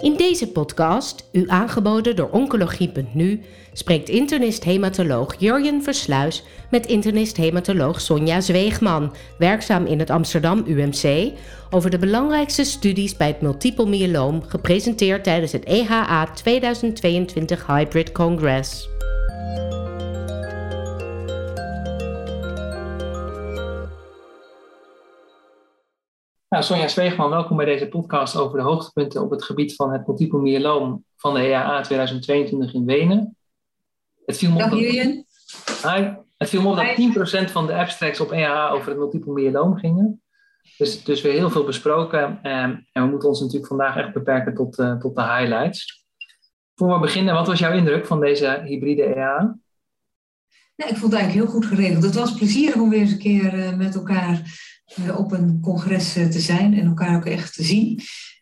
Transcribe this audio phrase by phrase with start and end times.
[0.00, 3.40] In deze podcast, u aangeboden door Oncologie.nu,
[3.72, 11.32] spreekt internist-hematoloog Jurjen Versluis met internist-hematoloog Sonja Zweegman, werkzaam in het Amsterdam UMC,
[11.70, 18.88] over de belangrijkste studies bij het multiple myeloom, gepresenteerd tijdens het EHA 2022 Hybrid Congress.
[26.58, 30.06] Nou, Sonja Zweegman, welkom bij deze podcast over de hoogtepunten op het gebied van het
[30.06, 33.36] multiple myeloom van de EAA 2022 in Wenen.
[34.26, 38.20] Het viel me op dat, hi, het viel me op dat 10% van de abstracts
[38.20, 40.22] op EAA over het multiple myeloom gingen.
[40.76, 42.38] Dus, dus weer heel veel besproken.
[42.42, 46.06] Ehm, en we moeten ons natuurlijk vandaag echt beperken tot, uh, tot de highlights.
[46.74, 49.58] Voor we beginnen, wat was jouw indruk van deze hybride EAA?
[50.76, 52.02] Nou, ik vond het eigenlijk heel goed geregeld.
[52.02, 54.42] Het was plezierig om weer eens een keer uh, met elkaar
[55.16, 58.00] op een congres uh, te zijn en elkaar ook echt te zien.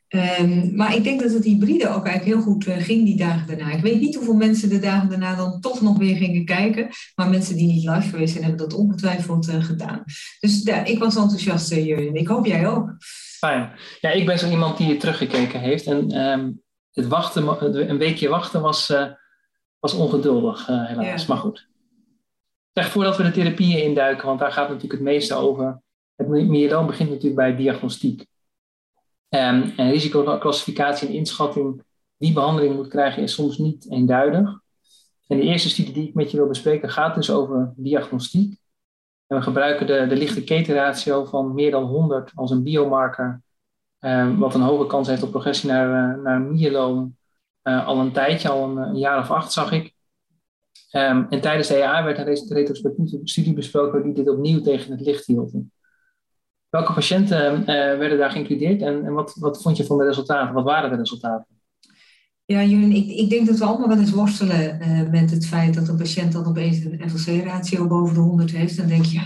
[0.08, 3.72] Um, maar ik denk dat het hybride ook eigenlijk heel goed ging die dagen daarna.
[3.72, 6.88] Ik weet niet hoeveel mensen de dagen daarna dan toch nog weer gingen kijken.
[7.14, 10.02] Maar mensen die niet live geweest zijn, hebben dat ongetwijfeld gedaan.
[10.40, 12.14] Dus ja, ik was enthousiast, Jurjen.
[12.14, 12.94] Ik hoop jij ook.
[13.38, 13.72] Fijn.
[14.00, 15.86] Ja, ik ben zo iemand die teruggekeken heeft.
[15.86, 18.92] En um, het wachten, een weekje wachten was,
[19.78, 21.20] was ongeduldig, helaas.
[21.20, 21.28] Ja.
[21.28, 21.68] Maar goed.
[22.72, 25.84] Zeg, voordat we de therapieën induiken, want daar gaat natuurlijk het meeste over.
[26.16, 28.26] Het myeloom begint natuurlijk bij diagnostiek.
[29.28, 31.82] Um, en risicoclassificatie en inschatting
[32.16, 34.60] wie behandeling moet krijgen is soms niet eenduidig.
[35.26, 38.58] En de eerste studie die ik met je wil bespreken gaat dus over diagnostiek.
[39.26, 43.42] En we gebruiken de, de lichte ketenratio van meer dan 100 als een biomarker,
[44.00, 47.16] um, wat een hoge kans heeft op progressie naar, uh, naar myeloom.
[47.62, 49.94] Uh, al een tijdje, al een, jaar of acht zag ik.
[50.92, 55.00] Um, en tijdens de EA werd een retrospectieve studie besproken die dit opnieuw tegen het
[55.00, 55.52] licht hield.
[56.76, 60.54] Welke patiënten uh, werden daar geïncludeerd en, en wat, wat, vond je van de resultaten?
[60.54, 61.46] Wat waren de resultaten?
[62.44, 65.74] Ja, Julien, ik, ik denk dat we allemaal wel eens worstelen uh, met het feit
[65.74, 68.78] dat een patiënt dan opeens een FLC-ratio boven de 100 heeft.
[68.78, 69.20] En denk je,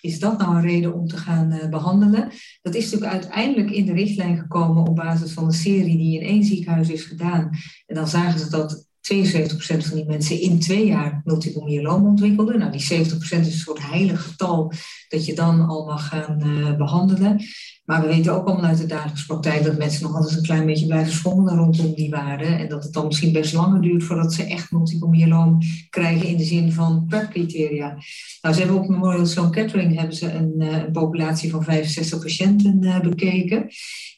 [0.00, 2.30] is dat nou een reden om te gaan uh, behandelen?
[2.62, 6.26] Dat is natuurlijk uiteindelijk in de richtlijn gekomen op basis van een serie die in
[6.26, 7.50] één ziekenhuis is gedaan.
[7.86, 12.58] En dan zagen ze dat 72% van die mensen in twee jaar multiple myeloom ontwikkelden.
[12.58, 14.72] Nou, die 70% is een soort heilig getal
[15.08, 17.40] dat je dan al mag gaan uh, behandelen.
[17.84, 20.66] Maar we weten ook allemaal uit de dagelijkse praktijk dat mensen nog altijd een klein
[20.66, 22.44] beetje blijven schommelen rondom die waarde.
[22.44, 25.58] En dat het dan misschien best langer duurt voordat ze echt multiple myeloom
[25.90, 27.98] krijgen in de zin van PrEP-criteria.
[28.40, 32.82] Nou, ze hebben op Memorial Sloan Kettering hebben ze een, een populatie van 65 patiënten
[32.82, 33.68] uh, bekeken.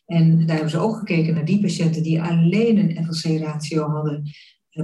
[0.06, 4.30] En daar hebben ze ook gekeken naar die patiënten die alleen een FLC-ratio hadden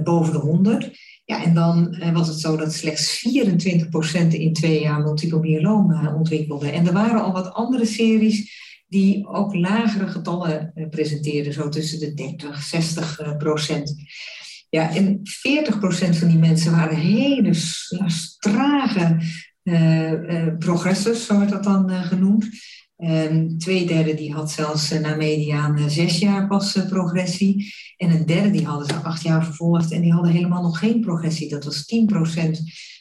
[0.03, 0.91] boven de 100.
[1.25, 5.91] Ja, en dan eh, was het zo dat slechts 24% in twee jaar multiple myeloom
[5.91, 6.69] uh, ontwikkelde.
[6.69, 11.99] En er waren al wat andere series die ook lagere getallen uh, presenteerden, zo tussen
[11.99, 13.95] de 30 60 procent.
[14.69, 17.55] Ja, en 40 procent van die mensen waren hele
[18.39, 19.17] trage
[20.59, 22.47] progressors, zo wordt dat dan genoemd.
[22.97, 27.73] Um, twee die had zelfs uh, na mediaan uh, zes jaar pas uh, progressie.
[27.97, 31.01] En een derde die hadden ze acht jaar vervolgd en die hadden helemaal nog geen
[31.01, 31.49] progressie.
[31.49, 32.49] Dat was 10%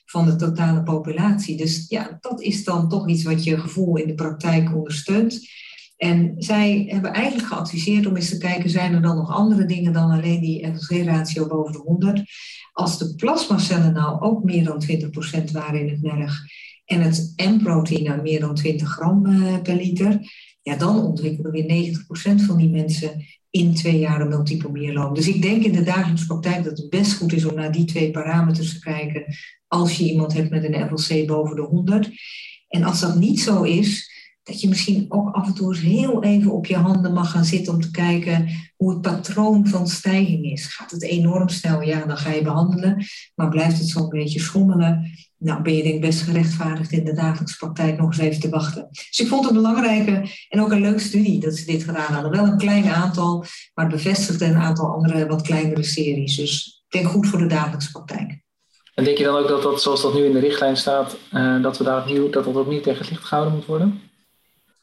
[0.04, 1.56] van de totale populatie.
[1.56, 5.48] Dus ja, dat is dan toch iets wat je gevoel in de praktijk ondersteunt.
[5.96, 9.92] En zij hebben eigenlijk geadviseerd om eens te kijken, zijn er dan nog andere dingen
[9.92, 12.22] dan alleen die FLC-ratio boven de 100?
[12.72, 14.82] Als de plasmacellen nou ook meer dan
[15.48, 16.42] 20% waren in het merg
[16.84, 20.20] en het M-proteïne meer dan 20 gram uh, per liter,
[20.62, 21.94] ja, dan ontwikkelen weer
[22.42, 25.14] 90% van die mensen in twee jaar een multiple myeloom.
[25.14, 27.84] Dus ik denk in de dagelijkse praktijk dat het best goed is om naar die
[27.84, 29.24] twee parameters te kijken
[29.66, 32.10] als je iemand hebt met een FLC boven de 100.
[32.68, 34.12] En als dat niet zo is,
[34.42, 37.44] dat je misschien ook af en toe eens heel even op je handen mag gaan
[37.44, 40.66] zitten om te kijken hoe het patroon van stijging is.
[40.66, 41.82] Gaat het enorm snel?
[41.82, 43.04] Ja, dan ga je behandelen.
[43.34, 45.10] Maar blijft het zo'n beetje schommelen?
[45.44, 48.48] Nou, ben je denk ik best gerechtvaardigd in de dagelijkse praktijk nog eens even te
[48.48, 48.88] wachten.
[48.90, 52.12] Dus ik vond het een belangrijke en ook een leuke studie dat ze dit gedaan
[52.12, 52.30] hadden.
[52.30, 53.44] Wel een klein aantal,
[53.74, 56.36] maar bevestigde een aantal andere wat kleinere series.
[56.36, 58.42] Dus ik denk goed voor de dagelijkse praktijk.
[58.94, 61.62] En denk je dan ook dat dat, zoals dat nu in de richtlijn staat, uh,
[61.62, 64.00] dat we daar opnieuw, dat dat opnieuw tegen het licht gehouden moet worden?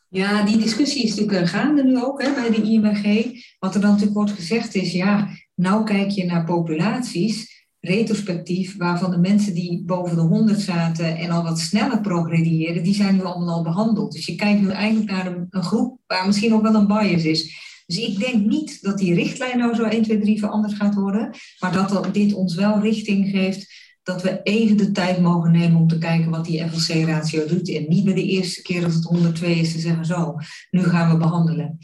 [0.10, 3.32] Ja, die discussie is natuurlijk gaande nu ook hè, bij de IMG.
[3.60, 9.12] Wat er dan natuurlijk wordt gezegd is, ja, nou kijk je naar populaties retrospectief, waarvan
[9.12, 13.24] de mensen die boven de 100 zaten en al wat sneller progredieerden, die zijn nu
[13.24, 14.12] allemaal al behandeld.
[14.12, 17.24] Dus je kijkt nu eigenlijk naar een, een, groep waar misschien ook wel een bias
[17.24, 17.70] is.
[17.86, 21.30] Dus ik denk niet dat die richtlijn nou zo 1, 2, 3 veranderd gaat worden,
[21.60, 25.88] maar dat dit ons wel richting geeft dat we even de tijd mogen nemen om
[25.88, 27.70] te kijken wat die FLC-ratio doet.
[27.70, 30.36] En niet bij de eerste keer als het 102 is te zeggen zo,
[30.72, 31.78] nu gaan we behandelen.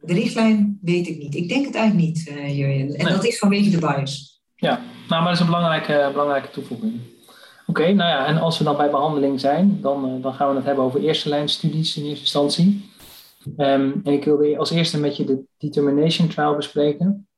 [0.00, 1.34] De richtlijn weet ik niet.
[1.34, 2.96] Ik denk het eigenlijk niet, uh, Jurjen.
[2.96, 4.33] En dat is vanwege de bias.
[4.56, 7.00] Ja, nou, maar dat is een belangrijke, belangrijke toevoeging.
[7.66, 10.54] Oké, nou ja, en als we dan bij behandeling zijn, dan, uh, dan gaan we
[10.54, 12.92] het hebben over eerste lijn studies in eerste instantie.
[13.46, 17.28] Um, en ik wilde als eerste met je de Determination Trial bespreken.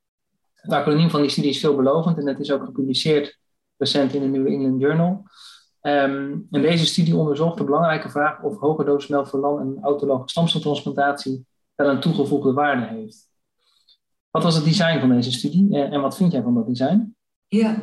[0.55, 3.39] Het acroniem van die studie is veelbelovend en het is ook gepubliceerd
[3.77, 5.25] recent in de New England Journal.
[5.83, 11.47] Um, en deze studie onderzocht de belangrijke vraag of hoge dosis melphalan en autologe stamceltransplantatie
[11.75, 13.29] wel een toegevoegde waarde heeft.
[14.31, 17.15] Wat was het design van deze studie en wat vind jij van dat design?
[17.49, 17.83] Ja,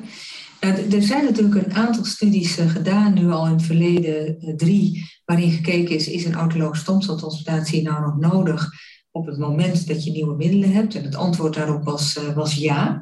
[0.92, 5.06] er zijn natuurlijk een aantal studies eh, gedaan, nu al in het verleden eh, drie,
[5.26, 8.72] waarin gekeken is, is een autologe stamceltransplantatie nou nog nodig
[9.12, 10.96] op het moment dat je nieuwe middelen hebt?
[10.96, 13.02] En het antwoord daarop was, eh, was ja.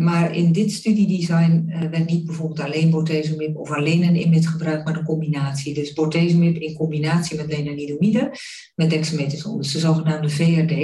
[0.00, 4.96] maar in dit studiedesign werd niet bijvoorbeeld alleen bortezomib of alleen een IMID gebruikt, maar
[4.96, 5.74] een combinatie.
[5.74, 8.30] Dus bortezomib in combinatie met lenalidomide
[8.74, 10.74] met dexamethason, dus de zogenaamde VRD.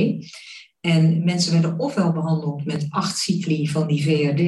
[0.83, 4.41] En mensen werden ofwel behandeld met acht cycli van die VRD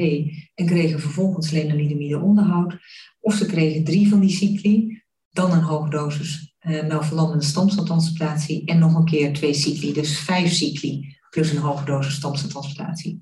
[0.53, 2.77] en kregen vervolgens lenalidomide onderhoud,
[3.19, 8.79] of ze kregen drie van die cycli, dan een hoge dosis uh, melphalan stamceltransplantatie en
[8.79, 13.19] nog een keer twee cycli, dus vijf cycli plus een hoge dosis stamceltransplantatie.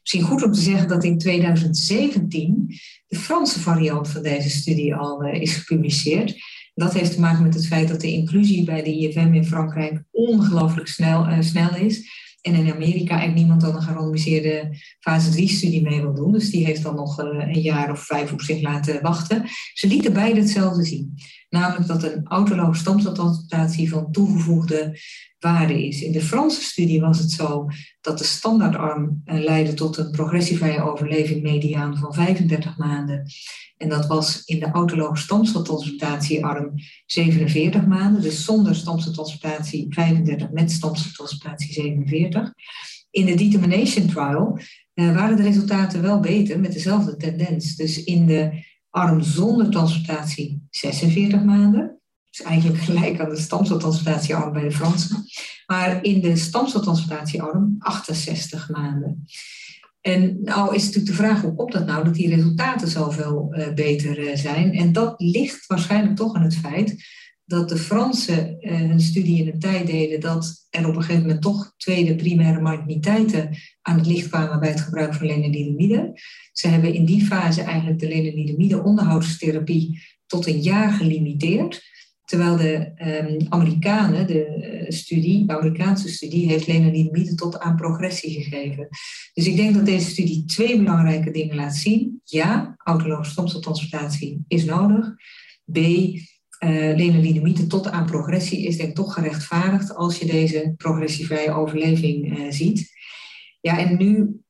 [0.00, 5.24] Misschien goed om te zeggen dat in 2017 de Franse variant van deze studie al
[5.24, 6.34] uh, is gepubliceerd.
[6.74, 10.02] Dat heeft te maken met het feit dat de inclusie bij de IFM in Frankrijk
[10.10, 12.08] ongelooflijk snel, uh, snel is.
[12.40, 16.32] En in Amerika eigenlijk niemand dan een gerandomiseerde fase 3-studie mee wil doen.
[16.32, 19.44] Dus die heeft dan nog eh, een jaar of vijf op zich laten wachten.
[19.74, 21.14] Ze lieten beide hetzelfde zien.
[21.50, 24.98] Namelijk dat een autologe stamceltransplantatie van toegevoegde
[25.38, 26.02] waarde is.
[26.02, 27.66] In de Franse studie was het zo
[28.00, 33.26] dat de standaardarm eh, leidde tot een progressievrije overleving mediaan van 35 maanden.
[33.76, 36.72] En dat was in de autologe stamceltransplantatiearm
[37.06, 42.52] 47 maanden, dus zonder stamceltransplantatie 35, met stamceltransplantatie 47.
[43.10, 44.58] In de determination trial
[44.94, 47.76] uh, waren de resultaten wel beter met dezelfde tendens.
[47.76, 52.00] Dus in de arm zonder transplantatie 46 maanden,
[52.30, 55.24] dus eigenlijk gelijk aan de stamceltransplantatiearm bij de Fransen.
[55.66, 59.24] Maar in de stamceltransplantatiearm 68 maanden.
[60.00, 63.72] En nou is natuurlijk de vraag, hoe komt dat nou dat die resultaten zoveel uh,
[63.74, 64.72] beter uh, zijn?
[64.74, 67.04] En dat ligt waarschijnlijk toch aan het feit
[67.50, 71.22] dat de Fransen uh, hun studie in een tijd deden dat er op een gegeven
[71.22, 76.20] moment toch tweede primaire maligniteiten aan het licht kwamen bij het gebruik van lenalidomide.
[76.52, 81.82] Ze hebben in die fase eigenlijk de lenalidomide onderhoudstherapie tot een jaar gelimiteerd.
[82.24, 82.92] Terwijl de
[83.24, 88.88] um, Amerikanen, de eh, studie, de Amerikaanse studie, heeft lenalidomide tot aan progressie gegeven.
[89.34, 92.20] Dus ik denk dat deze studie twee belangrijke dingen laat zien.
[92.24, 95.14] Ja, autologe stamceltransplantatie is nodig.
[95.72, 95.78] B,
[96.64, 102.38] uh, lenalidomide tot aan progressie is denk ik toch gerechtvaardigd als je deze progressievrije overleving
[102.38, 102.98] uh, ziet.
[103.60, 104.40] Ja, en nu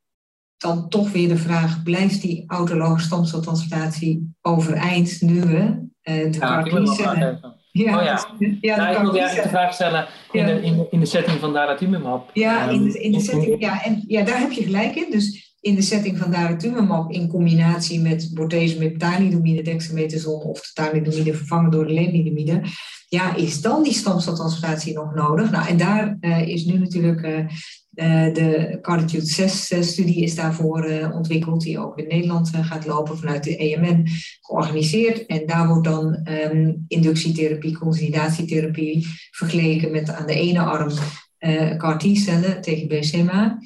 [0.57, 7.60] dan toch weer de vraag, blijft die autologe stamceltransplantatie overeind nu we uh, de ja,
[7.73, 8.27] ja, oh ja.
[8.61, 11.41] ja, nou, ik wilde eigenlijk de vraag stellen in, de, in, de, in de setting
[11.41, 12.31] van daratumumab.
[12.33, 15.11] Ja, in de, in de setting, ja, en, ja, daar heb je gelijk in.
[15.11, 21.71] Dus in de setting van daratumumab in combinatie met bortezomib, tanidomide, dexamethason of tanidomide vervangen
[21.71, 22.63] door de lenalidomide,
[23.09, 25.51] ja, is dan die stamceltransplantatie nog nodig?
[25.51, 27.47] Nou, en daar uh, is nu natuurlijk uh,
[28.01, 33.57] uh, de Carditude 6-studie is daarvoor ontwikkeld, die ook in Nederland gaat lopen vanuit de
[33.57, 34.07] EMN
[34.41, 35.27] georganiseerd.
[35.27, 40.91] En daar wordt dan um, inductietherapie, consolidatietherapie vergeleken met aan de ene arm
[41.79, 43.59] CAR T-cellen tegen BCMA.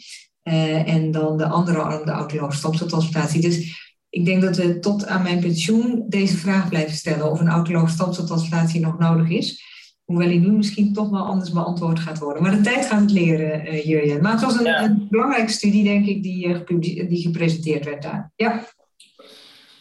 [0.85, 3.41] en dan de andere arm de autologe stamceltransplantatie.
[3.41, 3.83] Dus
[4.15, 7.93] ik denk dat we tot aan mijn pensioen deze vraag blijven stellen of een autologe
[7.93, 9.63] stamceltransplantatie nog nodig is.
[10.05, 12.43] Hoewel die nu misschien toch wel anders beantwoord gaat worden.
[12.43, 14.23] Maar de tijd gaat het leren, uh, Jurjen.
[14.23, 18.33] Maar het was een, een, belangrijke studie, denk ik, die, uh, die gepresenteerd werd daar.
[18.37, 18.65] Ja.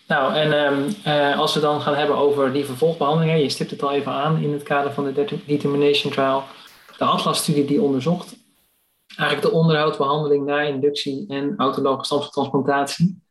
[0.07, 3.83] Nou, en um, uh, als we dan gaan hebben over die vervolgbehandelingen, je stipt het
[3.83, 6.43] al even aan in het kader van de Determination Trial,
[6.97, 8.35] de Atlas-studie die onderzocht
[9.15, 13.21] eigenlijk de onderhoudsbehandeling na inductie en autologe stamceltransplantatie.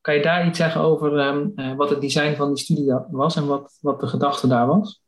[0.00, 3.36] Kan je daar iets zeggen over um, uh, wat het design van die studie was
[3.36, 5.02] en wat, wat de gedachte daar was?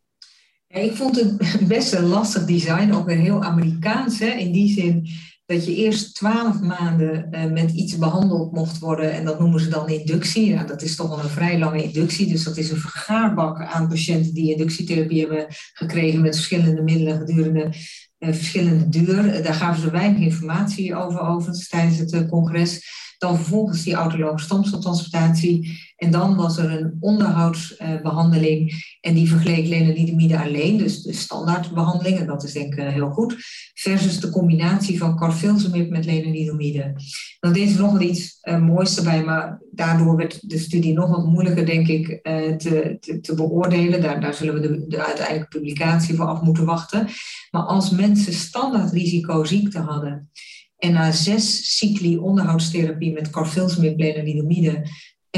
[0.73, 1.37] Ik vond het
[1.69, 4.19] best een lastig design, ook weer heel Amerikaans.
[4.19, 4.27] Hè?
[4.27, 5.09] In die zin
[5.47, 9.69] dat je eerst twaalf maanden uh, met iets behandeld mocht worden en dat noemen ze
[9.69, 10.47] dan inductie.
[10.47, 13.89] Ja, dat is toch wel een vrij lange inductie, dus dat is een vergaarbak aan
[13.89, 17.65] patiënten die inductietherapie hebben gekregen met verschillende middelen gedurende
[18.19, 19.43] uh, verschillende duur.
[19.43, 22.99] daar gaven ze weinig informatie over overigens tijdens het congres.
[23.21, 25.79] Dan vervolgens die autologe stamceltransplantatie.
[25.97, 28.73] En dan was er een onderhoudsbehandeling.
[29.01, 32.19] en die vergeleek lenalidomide alleen, dus de standaardbehandeling.
[32.19, 33.37] En dat is denk ik eh, heel goed.
[33.75, 36.95] Versus de combinatie van carfilzomib met lenalidomide.
[37.41, 39.25] Dan deed ze nog wel iets uh, moois erbij.
[39.25, 44.03] Maar daardoor werd de studie nog wat moeilijker, denk ik, uh, te, te, te, beoordelen.
[44.03, 47.09] Daar, daar zullen we de, de uiteindelijke publicatie voor af moeten wachten.
[47.51, 50.31] Maar als mensen standaard risicoziekte hadden
[50.81, 54.83] en na zes cycli onderhoudstherapie met carfilzomib, lenalidomide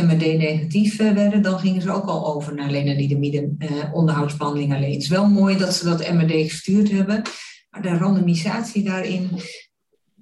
[0.00, 4.92] MRD negatief eh, werden, dan gingen ze ook al over naar lenalidomide eh, onderhoudsbehandeling alleen.
[4.92, 7.22] Het is wel mooi dat ze dat MRD gestuurd hebben,
[7.70, 9.30] maar de randomisatie daarin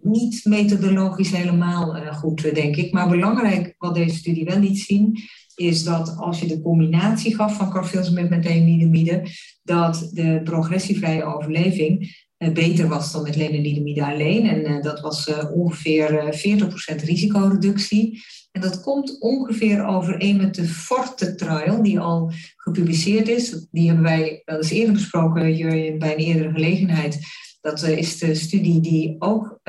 [0.02, 2.92] niet methodologisch helemaal uh, goed, denk ik.
[2.92, 5.18] Maar belangrijk wat deze studie wel liet zien,
[5.54, 9.22] is dat als je de combinatie gaf van carfilzomib met lenalidomide,
[9.62, 14.48] dat de progressievrije overleving beter was dan met lenalidomide alleen.
[14.48, 16.34] En uh, dat was uh, ongeveer
[17.02, 18.22] 40% risicoreductie.
[18.52, 23.66] En dat komt ongeveer overeen met de Forte trial, die al gepubliceerd is.
[23.70, 25.42] Die hebben wij wel eens eerder besproken,
[25.98, 27.18] bij een eerdere gelegenheid.
[27.60, 29.60] Dat is de studie die ook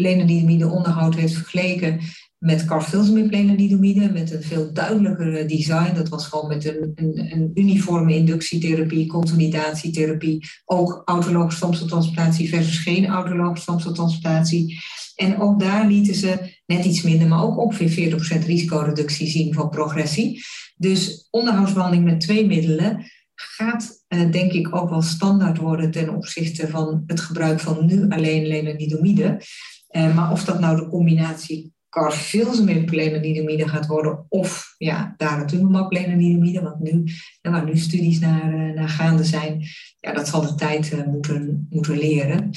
[0.00, 2.00] lenalidomide onderhoud heeft vergeleken
[2.38, 5.94] met carfilzomib lenalidomide, met een veel duidelijker design.
[5.94, 13.06] Dat was gewoon met een, een, een uniforme inductietherapie, consolidatietherapie, ook autologische stamceltransplantatie versus geen
[13.06, 14.78] autologische stamceltransplantatie.
[15.14, 18.10] En ook daar lieten ze net iets minder, maar ook ongeveer
[18.42, 20.44] 40% risicoreductie zien van progressie.
[20.76, 26.68] Dus onderhoudsbehandeling met twee middelen gaat uh, denk ik ook wel standaard worden ten opzichte
[26.68, 29.40] van het gebruik van nu alleen lenalidomide.
[29.90, 36.62] Uh, maar of dat nou de combinatie carfilzomib lenalidomide gaat worden of ja, daratumumab lenalidomide,
[36.62, 37.04] wat nu,
[37.42, 39.64] waar nu studies naar, uh, naar gaande zijn,
[40.00, 42.50] ja, dat zal de tijd moeten, moeten leren.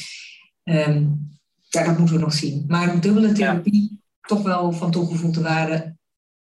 [0.64, 1.28] Um,
[1.70, 2.64] ja, dat moeten we nog zien.
[2.68, 5.98] Maar dubbele therapie, toch wel van toegevoegde waarde.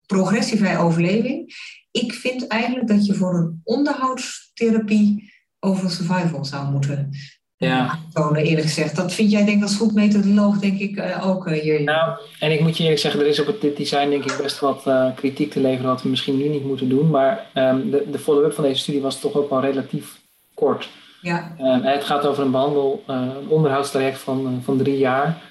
[0.06, 1.54] Progressievrij overleving.
[1.92, 7.10] Ik vind eigenlijk dat je voor een onderhoudstherapie over survival zou moeten
[7.58, 8.00] ja.
[8.34, 8.96] eerlijk gezegd.
[8.96, 11.84] Dat vind jij denk ik als goed methodoloog denk ik uh, ook uh, hier.
[11.84, 14.60] Nou, en ik moet je eerlijk zeggen, er is op dit design denk ik best
[14.60, 17.10] wat uh, kritiek te leveren wat we misschien nu niet moeten doen.
[17.10, 20.20] Maar um, de, de follow-up van deze studie was toch ook wel relatief
[20.54, 20.90] kort.
[21.22, 21.56] Ja.
[21.60, 25.42] Uh, het gaat over een behandel, uh, een onderhoudstraject van, uh, van drie jaar.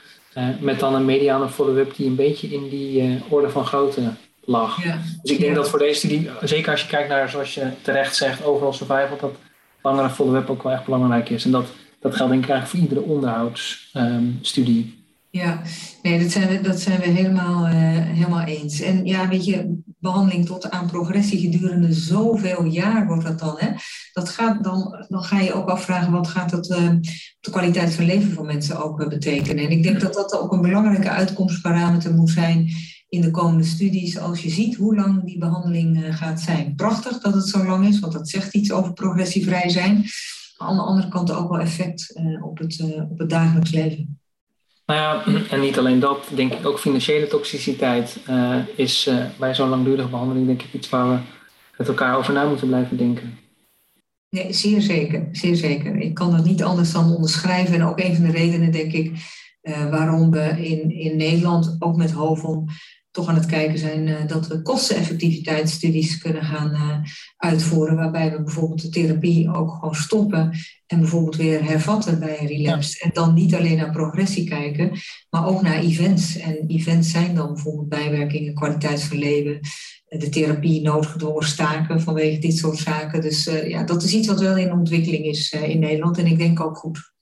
[0.60, 4.02] met dan een mediane follow-up die een beetje in die orde van grootte
[4.44, 4.84] lag.
[4.84, 4.98] Ja.
[5.22, 5.56] Dus ik denk ja.
[5.56, 9.16] dat voor deze studie, zeker als je kijkt naar, zoals je terecht zegt, overal survival,
[9.20, 9.34] dat
[9.82, 11.44] langere follow-up ook wel echt belangrijk is.
[11.44, 11.66] En dat,
[12.04, 15.02] dat geldt denk ik eigenlijk voor iedere onderhoudsstudie.
[15.30, 15.62] Ja,
[16.02, 18.80] nee, dat zijn we, dat zijn we helemaal, helemaal eens.
[18.80, 23.54] En ja, weet je, behandeling tot aan progressie gedurende zoveel jaar wordt dat dan.
[23.58, 23.68] Hè?
[24.12, 26.90] Dat gaat dan, dan ga je ook afvragen wat gaat dat uh,
[27.40, 29.64] de kwaliteit van leven van mensen ook uh, betekenen.
[29.64, 32.70] En ik denk dat dat ook een belangrijke uitkomstparameter moet zijn
[33.08, 34.18] in de komende studies.
[34.18, 36.74] Als je ziet hoe lang die behandeling gaat zijn.
[36.74, 40.04] Prachtig dat het zo lang is, want dat zegt iets over progressievrij zijn.
[40.56, 44.18] Aan de andere kant ook wel effect op, het, op het dagelijks leven.
[44.86, 49.54] Nou ja, en niet alleen dat, denk ik ook financiële toxiciteit uh, is uh, bij
[49.54, 51.18] zo'n langdurige behandeling denk ik iets waar we
[51.78, 53.38] met elkaar over na moeten blijven denken.
[54.30, 55.96] Nee, zeer zeker, zeer zeker.
[55.96, 57.74] Ik kan dat niet anders dan onderschrijven.
[57.74, 59.12] En ook een van de redenen, denk ik,
[59.62, 62.68] uh, waarom we in, in Nederland, ook met HOVON,
[63.14, 66.96] toch aan het kijken zijn uh, dat we kosteneffectiviteitsstudies kunnen gaan uh,
[67.36, 72.46] uitvoeren, waarbij we bijvoorbeeld de therapie ook gewoon stoppen en bijvoorbeeld weer hervatten bij een
[72.46, 72.96] relapse.
[72.98, 73.04] Ja.
[73.04, 74.90] En dan niet alleen naar progressie kijken,
[75.30, 76.36] maar ook naar events.
[76.36, 79.60] En events zijn dan bijvoorbeeld bijwerkingen, kwaliteit van leven,
[80.08, 83.20] de therapie noodgedwongen staken vanwege dit soort zaken.
[83.20, 86.38] Dus uh, ja, dat is iets wat wel in ontwikkeling is in Nederland en ik
[86.38, 87.12] denk ook goed.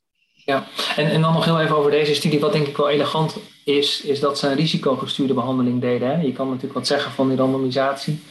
[0.44, 2.40] Ja, en, en dan nog heel even over deze studie.
[2.40, 6.08] Wat denk ik wel elegant is, is dat ze een risicogestuurde behandeling deden.
[6.08, 6.20] Hè?
[6.20, 8.22] Je kan natuurlijk wat zeggen van die randomisatie.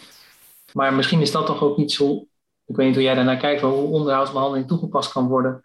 [0.74, 2.26] Maar misschien is dat toch ook iets hoe,
[2.66, 5.62] ik weet niet hoe jij daarnaar kijkt, hoe onderhoudsbehandeling toegepast kan worden.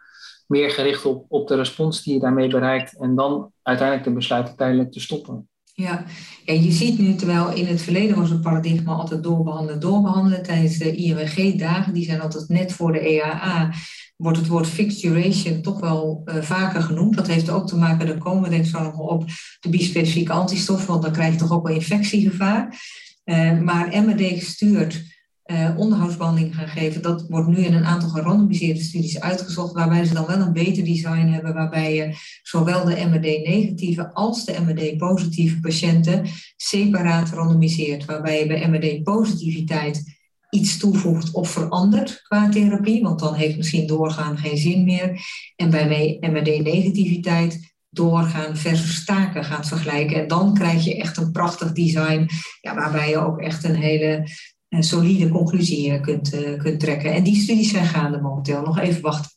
[0.47, 2.99] Meer gericht op, op de respons die je daarmee bereikt.
[2.99, 5.49] En dan uiteindelijk de besluit tijdelijk te stoppen.
[5.75, 6.05] Ja.
[6.45, 10.43] ja, je ziet nu, terwijl in het verleden was het paradigma altijd doorbehandelen, doorbehandelen.
[10.43, 13.73] Tijdens de IMG-dagen, die zijn altijd net voor de EAA,
[14.17, 17.17] wordt het woord fixed duration toch wel uh, vaker genoemd.
[17.17, 19.25] Dat heeft ook te maken, daar komen we denk ik zo nog op,
[19.61, 22.81] de bispecifieke antistoffen, want dan krijg je toch ook wel infectiegevaar.
[23.25, 25.05] Uh, maar MRD gestuurd
[25.47, 30.15] uh, onderhoudsbehandeling gaan geven, dat wordt nu in een aantal gerandomiseerde studies uitgezocht, waarbij ze
[30.15, 36.27] dan wel een beter design hebben, waarbij je zowel de MRD-negatieve als de MRD-positieve patiënten
[36.57, 40.16] separaat randomiseert, waarbij je bij MRD-positiviteit
[40.51, 45.21] iets toevoegt of verandert qua therapie, want dan heeft misschien doorgaan geen zin meer.
[45.57, 50.17] En bij MRD-negativiteit doorgaan versus staken gaat vergelijken.
[50.17, 52.29] En dan krijg je echt een prachtig design,
[52.61, 54.29] ja, waarbij je ook echt een hele
[54.69, 57.15] uh, solide conclusie kunt, kunt trekken.
[57.15, 58.63] En die studies zijn gaande momenteel.
[58.63, 59.31] Nog even wachten.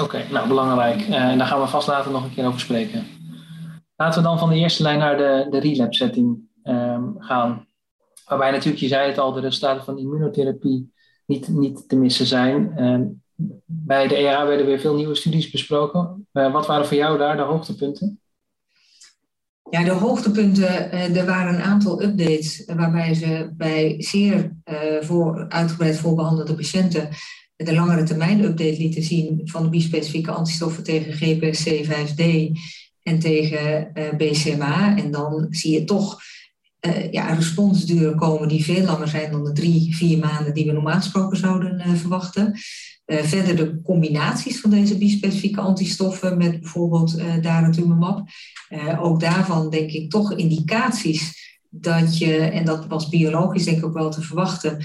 [0.00, 1.00] Oké, nou belangrijk.
[1.00, 3.04] En daar gaan we vast later nog een keer over spreken.
[3.96, 7.66] Laten we dan van de eerste lijn naar de, de relapse setting ehm, gaan.
[8.32, 10.92] Waarbij natuurlijk, je zei het al, de resultaten van immunotherapie
[11.26, 12.72] niet, niet te missen zijn.
[13.66, 16.26] Bij de EA werden weer veel nieuwe studies besproken.
[16.32, 18.20] Uh, wat waren voor jou daar de hoogtepunten?
[19.70, 25.48] Ja, de hoogtepunten, uh, er waren een aantal updates waarbij ze bij zeer uh, voor,
[25.48, 27.08] uitgebreid voorbehandelde patiënten
[27.56, 32.52] de langere termijn update lieten zien van de bispecifieke antistoffen tegen GPC5D
[33.02, 34.96] en tegen BCMA.
[34.96, 36.20] En dan zie je toch
[36.86, 40.72] uh, ja, responsduren komen die veel langer zijn dan de drie, vier maanden die we
[40.72, 42.58] normaal gesproken zouden uh, verwachten.
[43.06, 48.28] Uh, verder de combinaties van deze bispecifieke antistoffen met bijvoorbeeld uh, daratumumab.
[49.00, 53.94] ook daarvan denk ik toch indicaties dat je, en dat was biologisch denk ik ook
[53.94, 54.84] wel te verwachten,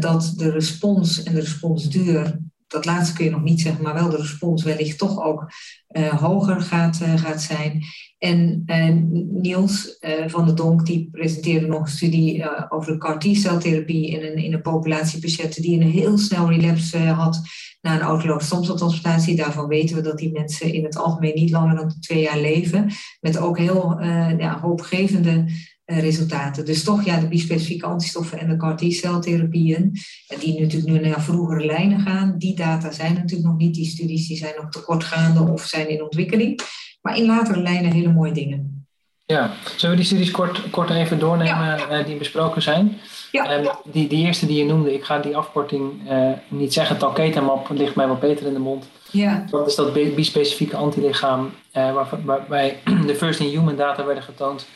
[0.00, 4.10] dat de respons en de responsduur dat laatste kun je nog niet zeggen, maar wel
[4.10, 5.52] de respons wellicht toch ook
[5.90, 7.82] uh, hoger gaat, uh, gaat zijn.
[8.18, 8.94] En uh,
[9.30, 14.52] Niels van der Donk die presenteerde nog een studie over de CAR-T-celtherapie in een, in
[14.52, 17.40] een populatie patiënten die een heel snel relapse had
[17.80, 19.36] na een autoloze stamceltransplantatie.
[19.36, 22.90] Daarvan weten we dat die mensen in het algemeen niet langer dan twee jaar leven.
[23.20, 24.00] Met ook heel
[24.38, 25.54] ja, hoopgevende eh,
[25.96, 26.64] resultaten.
[26.64, 29.92] Dus toch ja, de bispecifieke antistoffen en de CAR-T-celtherapieën,
[30.38, 33.74] die natuurlijk nu naar vroegere lijnen gaan, die data zijn natuurlijk nog niet.
[33.74, 36.60] Die studies die zijn nog tekortgaande of zijn in ontwikkeling.
[37.02, 38.86] Maar in latere lijnen hele mooie dingen.
[39.26, 42.98] Ja, zullen we die studies kort, kort even doornemen eh, die besproken zijn?
[43.32, 43.60] Ja.
[43.60, 47.68] Uh, die, die eerste die je noemde, ik ga die afkorting uh, niet zeggen, talketamab
[47.70, 48.88] ligt mij wat beter in de mond.
[49.10, 49.44] Ja.
[49.50, 54.66] Dat is dat bispecifieke antilichaam waar, waarbij de first in human data werden getoond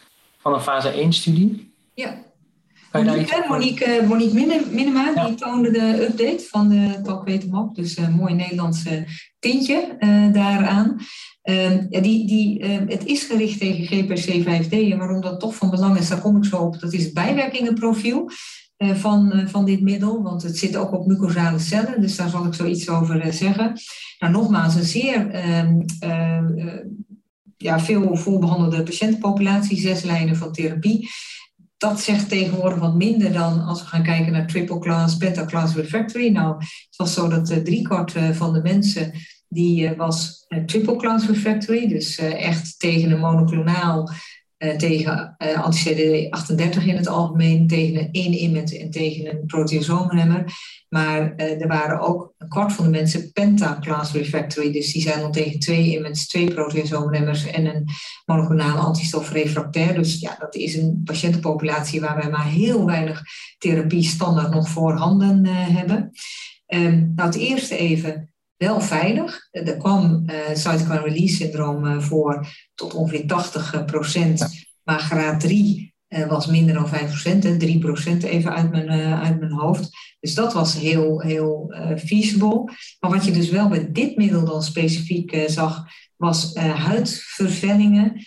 [0.43, 1.75] van een fase 1-studie.
[1.95, 2.15] Ja.
[2.93, 7.75] Monique, Monique, Monique Minema, die toonde de update van de talkwetenmap.
[7.75, 8.83] Dus een mooi Nederlands
[9.39, 10.97] tintje uh, daaraan.
[11.91, 14.71] Ja, die, die, uh, het is gericht tegen GPC5D.
[14.71, 16.81] En waarom dat toch van belang is, daar kom ik zo op.
[16.81, 18.31] Dat is het bijwerkingenprofiel
[18.77, 20.23] van, van dit middel.
[20.23, 22.01] Want het zit ook op mucosale cellen.
[22.01, 23.73] Dus daar zal ik zoiets over zeggen.
[24.19, 25.81] Nou, nogmaals, een zeer ehm,
[27.63, 31.11] ja, veel voorbehandelde patiëntenpopulatie, zes lijnen van therapie.
[31.77, 35.75] Dat zegt tegenwoordig wat minder dan als we gaan kijken naar triple class, beta class
[35.75, 36.29] refractory.
[36.29, 39.13] Nou, het was zo dat uh, driekwart uh, van de mensen
[39.49, 44.11] die uh, was triple class refractory, dus echt tegen een monoclonaal
[44.71, 50.45] tegen uh, anti-CD38 in het algemeen, tegen een 1 imet en tegen een proteasoomremmer.
[50.89, 54.73] Maar uh, er waren ook een kwart van de mensen penta-class refractory.
[54.73, 57.89] Dus die zijn dan tegen twee immets, twee proteasoomremmers en een
[58.25, 59.95] monoclonale antistof refractair.
[59.95, 63.23] Dus ja, dat is een patiëntenpopulatie waar wij maar heel weinig
[63.59, 66.11] therapie standaard nog voorhanden hebben.
[66.67, 68.32] Um, nou, het eerste even
[68.67, 69.49] wel veilig.
[69.51, 74.49] Er kwam uh, cytokine release syndroom uh, voor tot ongeveer 80 procent.
[74.83, 77.61] Maar graad 3 uh, was minder dan 5 procent.
[77.61, 79.89] 3 procent even uit mijn, uit mijn hoofd.
[80.21, 82.65] Dus dat was heel, heel feasible.
[83.01, 85.85] Maar wat je dus wel bij dit middel dan specifiek zag,
[86.17, 88.27] was huidvervellingen.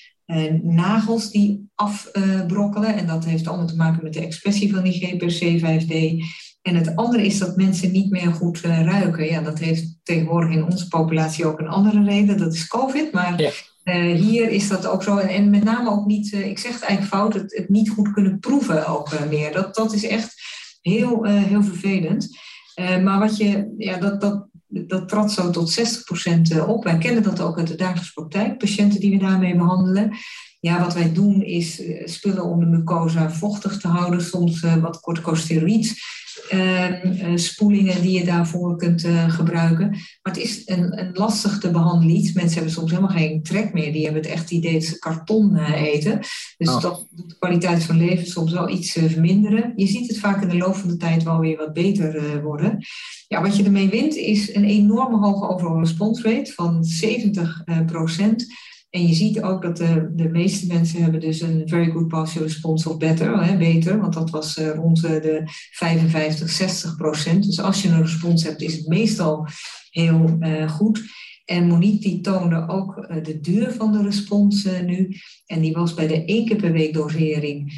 [0.62, 2.96] nagels die afbrokkelen.
[2.96, 6.24] en dat heeft allemaal te maken met de expressie van die GPC5D.
[6.66, 9.26] En het andere is dat mensen niet meer goed uh, ruiken.
[9.26, 12.38] Ja, dat heeft tegenwoordig in onze populatie ook een andere reden.
[12.38, 13.12] Dat is COVID.
[13.12, 13.52] Maar ja.
[13.84, 15.18] uh, hier is dat ook zo.
[15.18, 17.90] En, en, met name ook niet, uh, ik zeg het eigenlijk fout, het, het niet
[17.90, 19.52] goed kunnen proeven ook meer.
[19.52, 20.34] Dat, dat is echt
[20.82, 22.38] heel, heel vervelend.
[22.76, 25.80] maar wat je, ja, dat, dat, dat trad zo tot
[26.56, 26.84] 60% op.
[26.84, 30.12] Wij kennen dat ook uit de dagelijkse praktijk, patiënten die we daarmee behandelen.
[30.60, 36.24] Ja, wat wij doen is spullen om de mucosa vochtig te houden, soms wat corticosteroïds
[37.36, 39.90] spoelingen die je daarvoor kunt uh, gebruiken.
[39.90, 42.34] Maar het is een, een lastig te behandelen iets.
[42.34, 43.92] Mensen hebben soms helemaal geen trek meer.
[43.92, 46.20] Die hebben het echt idee dat ze karton uh, eten.
[46.58, 46.82] Dus oh.
[46.82, 49.74] dat doet de kwaliteit van leven soms wel iets verminderen.
[49.76, 52.78] Je ziet het vaak in de loop van de tijd wel weer wat beter worden.
[53.28, 58.46] Ja, wat je ermee wint is een enorme hoge overall response rate van 70 procent.
[58.96, 62.44] En je ziet ook dat de, de meeste mensen hebben dus een very good partial
[62.44, 67.44] response of better, hè, beter, want dat was uh, rond de 55, 60 procent.
[67.46, 69.48] Dus als je een respons hebt, is het meestal
[69.90, 71.02] heel uh, goed.
[71.46, 75.16] En Monique die toonde ook de duur van de respons nu.
[75.46, 77.74] En die was bij de één keer per week dosering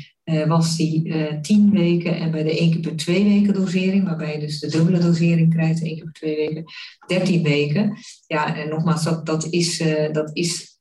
[0.47, 2.17] was die tien weken.
[2.17, 5.53] En bij de één keer per twee weken dosering, waarbij je dus de dubbele dosering
[5.53, 6.63] krijgt, één keer per twee weken,
[7.07, 7.97] dertien weken.
[8.27, 10.76] Ja, en nogmaals, dat, dat, is, dat is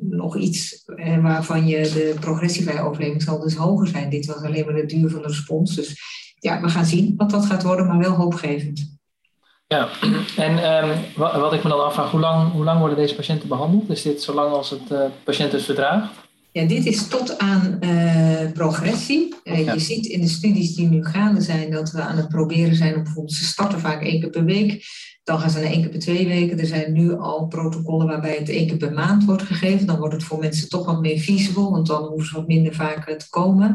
[0.00, 0.84] nog iets
[1.20, 4.10] waarvan je de progressievrije overleving zal dus hoger zijn.
[4.10, 5.74] Dit was alleen maar de duur van de respons.
[5.74, 6.00] Dus
[6.38, 8.96] ja, we gaan zien wat dat gaat worden, maar wel hoopgevend.
[9.66, 9.88] Ja,
[10.46, 13.48] en ehm, wat, wat, ik me dan afvraag, hoe lang, hoe lang worden deze patiënten
[13.48, 13.90] behandeld?
[13.90, 16.12] Is dit zolang als het uh, patiënt het verdraagt?
[16.52, 19.34] Ja, dit is tot aan uh, progressie.
[19.44, 22.74] Uh, Je ziet in de studies die nu gaande zijn dat we aan het proberen
[22.74, 24.84] zijn om bijvoorbeeld, ze starten vaak één keer per week,
[25.28, 26.58] dan gaan ze naar één keer per twee weken.
[26.58, 29.86] Er zijn nu al protocollen waarbij het één keer per maand wordt gegeven.
[29.86, 32.74] Dan wordt het voor mensen toch wat meer feasible, want dan hoeven ze wat minder
[32.74, 33.68] vaak te komen.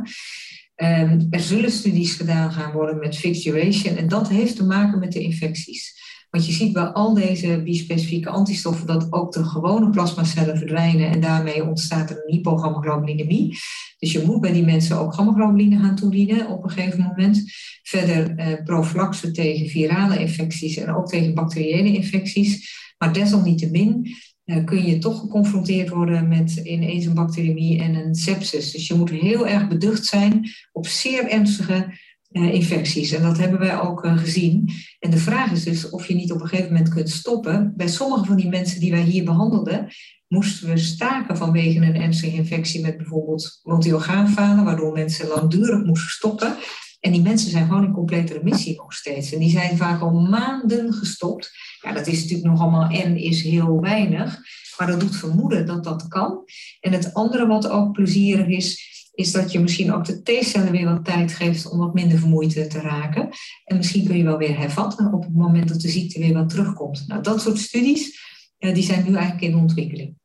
[0.75, 4.99] Um, er zullen studies gedaan gaan worden met fixed duration en dat heeft te maken
[4.99, 6.02] met de infecties.
[6.33, 11.21] Want je ziet bij al deze bispecifieke antistoffen dat ook de gewone plasmacellen verdwijnen en
[11.21, 13.57] daarmee ontstaat er een hypogammaglobulinemie.
[13.99, 17.43] Dus je moet bij die mensen ook gammaglobuline gaan toedienen op een gegeven moment.
[17.83, 22.77] Verder eh, prophylaxe tegen virale infecties en ook tegen bacteriële infecties.
[22.97, 24.07] Maar desalniettemin
[24.45, 28.71] uh, kun je toch geconfronteerd worden met ineens een bacteriëmie en een sepsis.
[28.71, 31.99] Dus je moet heel erg beducht zijn op zeer ernstige
[32.33, 33.11] infecties.
[33.11, 34.69] En dat hebben wij ook uh, gezien.
[34.99, 37.73] En de vraag is dus of je niet op een gegeven moment kunt stoppen.
[37.75, 39.87] Bij sommige van die mensen die wij hier behandelden,
[40.27, 46.55] moesten we staken vanwege een ernstige infectie met bijvoorbeeld multiorgaanfalen, waardoor mensen langdurig moesten stoppen.
[46.99, 49.33] En die mensen zijn gewoon in complete remissie nog steeds.
[49.33, 51.51] En die zijn vaak al maanden gestopt.
[51.81, 54.39] Ja, dat is natuurlijk nog allemaal en is heel weinig.
[54.77, 56.43] Maar dat doet vermoeden dat dat kan.
[56.79, 60.85] En het andere wat ook plezierig is, is dat je misschien ook de T-cellen weer
[60.85, 63.29] wat tijd geeft om wat minder vermoeid te raken.
[63.65, 66.49] En misschien kun je wel weer hervatten op het moment dat de ziekte weer wat
[66.49, 67.03] terugkomt.
[67.07, 68.19] Nou, dat soort studies,
[68.59, 70.15] uh, die zijn nu eigenlijk in ontwikkeling.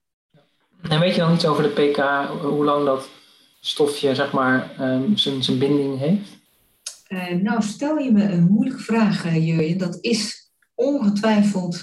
[0.83, 1.97] En weet je dan iets over de PK,
[2.43, 3.09] hoe lang dat
[3.61, 6.39] stofje zeg maar um, zijn binding heeft?
[7.09, 9.79] Uh, nou, stel je me een moeilijke vraag, uh, Jurjen.
[9.79, 11.83] Dat is ongetwijfeld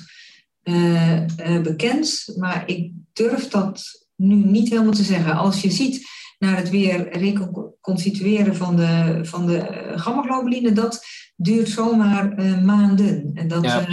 [0.63, 1.21] uh,
[1.61, 5.35] bekend, maar ik durf dat nu niet helemaal te zeggen.
[5.35, 6.07] Als je ziet
[6.39, 13.32] naar het weer reconstitueren van de, van de gammaglobuline, dat duurt zomaar maanden.
[13.34, 13.86] En dat, ja,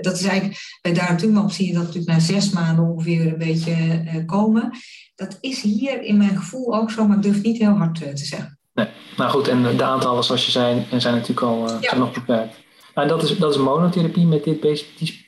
[0.00, 4.24] dat is eigenlijk, bij Daratumab zie je dat natuurlijk na zes maanden ongeveer een beetje
[4.26, 4.70] komen.
[5.14, 8.26] Dat is hier in mijn gevoel ook zo, maar ik durf niet heel hard te
[8.26, 8.58] zeggen.
[8.74, 11.96] Nee, nou goed, en de aantallen zoals je zei, zijn natuurlijk al ja.
[11.96, 12.56] nog beperkt.
[12.94, 14.62] Nou, dat is, dat is monotherapie met dit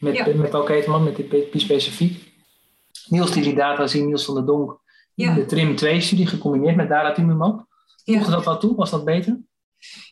[0.01, 0.27] met, ja.
[0.35, 2.33] met Alketeman, met dit specifiek.
[3.07, 4.81] Niels die die data zien, Niels van der Donk,
[5.14, 5.35] ja.
[5.35, 7.66] de TRIM-2-studie gecombineerd met daratumumab.
[8.05, 8.75] Voegde dat wat toe?
[8.77, 9.40] Was dat beter?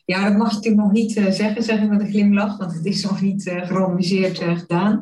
[0.05, 2.85] Ja, dat mag je natuurlijk nog niet uh, zeggen, zeggen met een glimlach, want het
[2.85, 5.01] is nog niet uh, gerandomiseerd gedaan.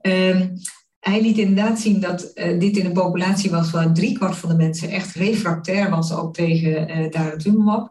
[0.00, 0.52] Um,
[1.00, 4.88] hij liet inderdaad zien dat dit in een populatie was waar driekwart van de mensen
[4.88, 7.90] echt refractair was ook tegen uh, daratumumab.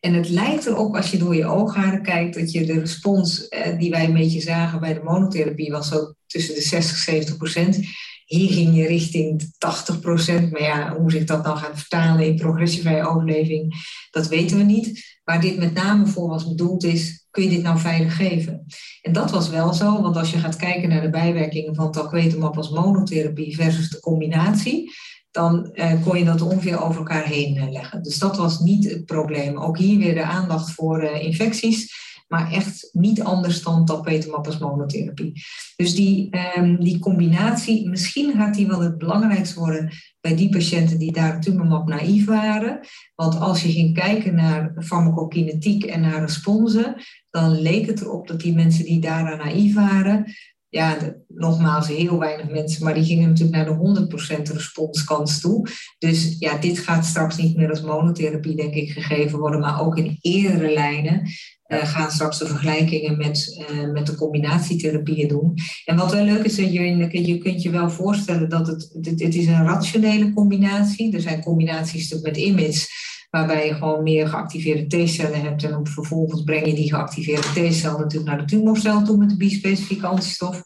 [0.00, 3.90] En het lijkt erop, als je door je oogharen kijkt, dat je de respons die
[3.90, 7.78] wij een beetje zagen bij de monotherapie was zo tussen de 60 70 procent.
[8.26, 10.50] Hier ging je richting 80 procent.
[10.50, 13.74] Maar ja, hoe zich dat dan gaat vertalen in progressievrije overleving,
[14.10, 15.18] dat weten we niet.
[15.24, 18.66] Waar dit met name voor was bedoeld is, kun je dit nou veilig geven?
[19.02, 22.56] En dat was wel zo, want als je gaat kijken naar de bijwerkingen van talquetamab
[22.56, 24.92] als monotherapie versus de combinatie,
[25.30, 28.02] dan eh, kon je dat ongeveer over elkaar heen uh, leggen.
[28.02, 29.58] Dus dat was niet het probleem.
[29.58, 31.94] Ook hier weer de aandacht voor uh, infecties
[32.26, 35.32] maar echt niet anders dan tapetenmap als monotherapie.
[35.76, 40.98] Dus die, um, die combinatie, misschien gaat die wel het belangrijkste worden bij die patiënten
[40.98, 42.80] die daar tumormap naïef waren.
[43.14, 46.94] Want als je ging kijken naar farmacokinetiek en naar responsen,
[47.30, 50.34] dan leek het erop dat die mensen die daaraan naïef waren,
[50.68, 50.96] ja,
[51.28, 54.08] nogmaals, heel weinig mensen, maar die gingen natuurlijk naar de
[54.48, 55.68] 100% responskans toe.
[55.98, 59.96] Dus ja, dit gaat straks niet meer als monotherapie, denk ik, gegeven worden, maar ook
[59.96, 61.28] in eerdere lijnen
[61.68, 65.54] uh, gaan straks de vergelijkingen met, uh, met de combinatietherapieën doen.
[65.84, 69.46] En wat wel leuk is, je, je kunt je wel voorstellen dat het, het, is
[69.46, 71.14] een rationele combinatie.
[71.14, 75.64] Er zijn combinaties met IMIDs waarbij je gewoon meer geactiveerde T-cellen hebt.
[75.64, 80.06] En vervolgens breng je die geactiveerde T-cel natuurlijk naar de tumorcel toe met de bispecifieke
[80.06, 80.62] antistof.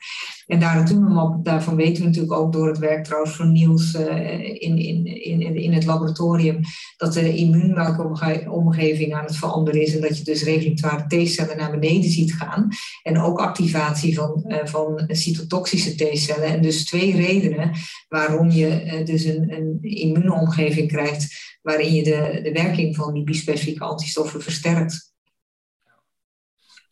[0.51, 4.39] En daar tumormap, daarvan weten we natuurlijk ook door het werk trouwens van Niels uh,
[4.39, 6.61] in, in, in, in het laboratorium,
[6.97, 12.11] dat de immuunomgeving aan het veranderen is en dat je dus regulatoire T-cellen naar beneden
[12.11, 12.69] ziet gaan.
[13.03, 16.49] En ook activatie van, uh, van cytotoxische T-cellen.
[16.49, 17.71] En dus twee redenen
[18.09, 23.25] waarom je uh, dus een, een immuunomgeving krijgt waarin je de, de werking van die
[23.25, 25.10] bispecifieke antistoffen versterkt.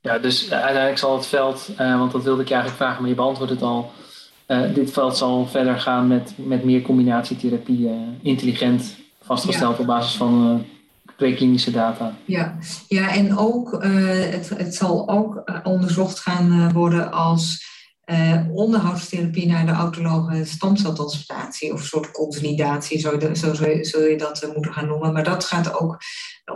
[0.01, 3.11] Ja, dus uiteindelijk zal het veld, uh, want dat wilde ik je eigenlijk vragen, maar
[3.11, 3.91] je beantwoordt het al.
[4.47, 7.91] Uh, dit veld zal verder gaan met, met meer combinatietherapie,
[8.23, 9.81] intelligent vastgesteld ja.
[9.81, 10.65] op basis van
[11.17, 12.15] preklinische data.
[12.25, 12.59] Ja,
[12.89, 17.67] ja en ook, het, het zal ook onderzocht gaan worden als
[18.11, 24.43] uh, onderhoudstherapie naar de autologe stamceltransplantatie of een soort consolidatie, zo, zo zul je dat
[24.43, 25.13] uh, moeten gaan noemen.
[25.13, 25.99] Maar dat gaat ook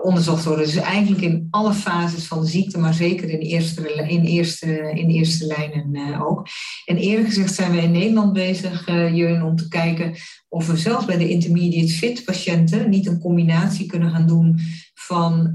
[0.03, 0.65] onderzocht worden.
[0.65, 5.09] Dus eigenlijk in alle fases van de ziekte, maar zeker in eerste, in eerste, in
[5.09, 6.47] eerste lijnen uh, ook.
[6.85, 10.15] En eerlijk gezegd zijn we in Nederland bezig, Jurgen, om te kijken
[10.49, 14.61] of we zelfs bij de intermediate fit patiënten niet een combinatie kunnen gaan doen
[14.95, 15.55] van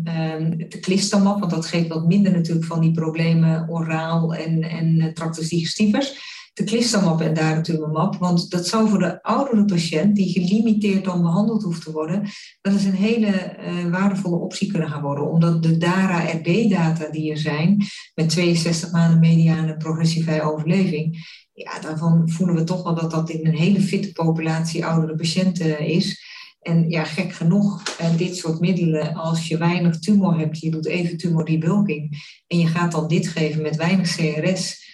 [0.57, 5.05] de klistamap, want dat geeft wat minder natuurlijk van die problemen oraal en, en uh,
[5.05, 6.36] tractus digestivus.
[6.57, 11.63] De klistamap en daratumumab, want dat zou voor de oudere patiënt die gelimiteerd dan behandeld
[11.63, 12.29] hoeft te worden,
[12.61, 17.37] dat is een hele uh, waardevolle optie kunnen gaan worden, omdat de DARA-RD-data die er
[17.37, 21.17] zijn, met 62 maanden mediane progressievrije overleving,
[21.53, 25.79] ja, daarvan voelen we toch wel dat dat in een hele fitte populatie oudere patiënten
[25.79, 26.25] is.
[26.61, 30.85] En ja, gek genoeg, uh, dit soort middelen, als je weinig tumor hebt, je doet
[30.85, 32.17] even tumordebulking
[32.47, 34.85] en je gaat dan dit geven met weinig CRS,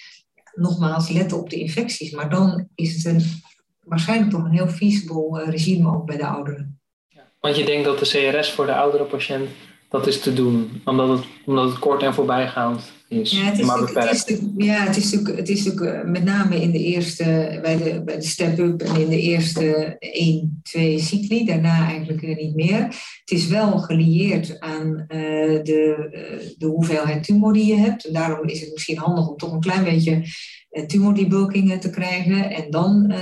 [0.54, 2.12] nogmaals, let op de infecties.
[2.12, 3.24] Maar dan is het een,
[3.84, 6.80] waarschijnlijk toch een heel feasible uh, regime ook bij de ouderen.
[7.08, 9.50] Ja, want je denkt dat de CRS voor de oudere patiënt
[9.94, 13.66] dat is te doen, omdat het, omdat het kort en voorbijgaand is, ja, het is
[13.66, 14.20] maar beperkt.
[14.20, 17.78] Het is ja, het is natuurlijk, het is natuurlijk met name in de eerste, bij
[17.78, 22.82] de, bij de step-up en in de eerste 1, 2 cycli, daarna eigenlijk niet meer.
[23.20, 25.08] Het is wel gelieerd aan uh,
[25.64, 28.06] de, uh, de hoeveelheid tumor die je hebt.
[28.06, 30.26] En daarom is het misschien handig om toch een klein beetje
[30.88, 33.18] tumordebulking te krijgen en dan uh,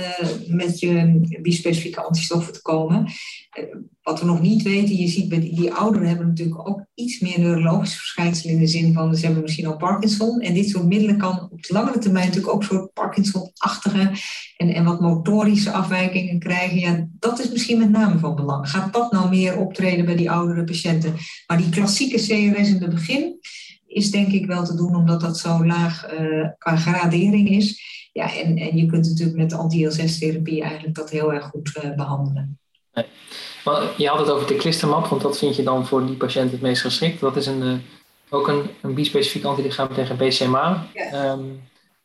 [0.46, 3.06] met je bispecifieke antistoffen te komen.
[4.02, 7.40] Wat we nog niet weten, je ziet bij die, ouderen hebben natuurlijk ook iets meer
[7.40, 10.40] neurologische verschijnselen in de zin van ze hebben misschien al Parkinson.
[10.40, 14.10] En dit soort middelen kan op de langere termijn natuurlijk ook soort Parkinson-achtige
[14.56, 16.78] en, en wat motorische afwijkingen krijgen.
[16.78, 18.70] Ja, dat is misschien met name van belang.
[18.70, 21.14] Gaat dat nou meer optreden bij die oudere patiënten?
[21.46, 23.40] Maar die klassieke CRS in het begin,
[23.92, 27.80] is denk ik wel te doen omdat dat zo laag uh, qua gradering is.
[28.12, 31.94] Ja, en, en je kunt natuurlijk met de anti-L6-therapie eigenlijk dat heel erg goed uh,
[31.94, 32.58] behandelen.
[32.92, 33.04] Nee.
[33.96, 36.60] Je had het over de clistermap, want dat vind je dan voor die patiënt het
[36.60, 37.20] meest geschikt.
[37.20, 37.72] Dat is een, uh,
[38.30, 40.86] ook een, een bispecifiek antilichaam tegen BCMA.
[40.94, 41.30] Ja.
[41.30, 41.60] Um,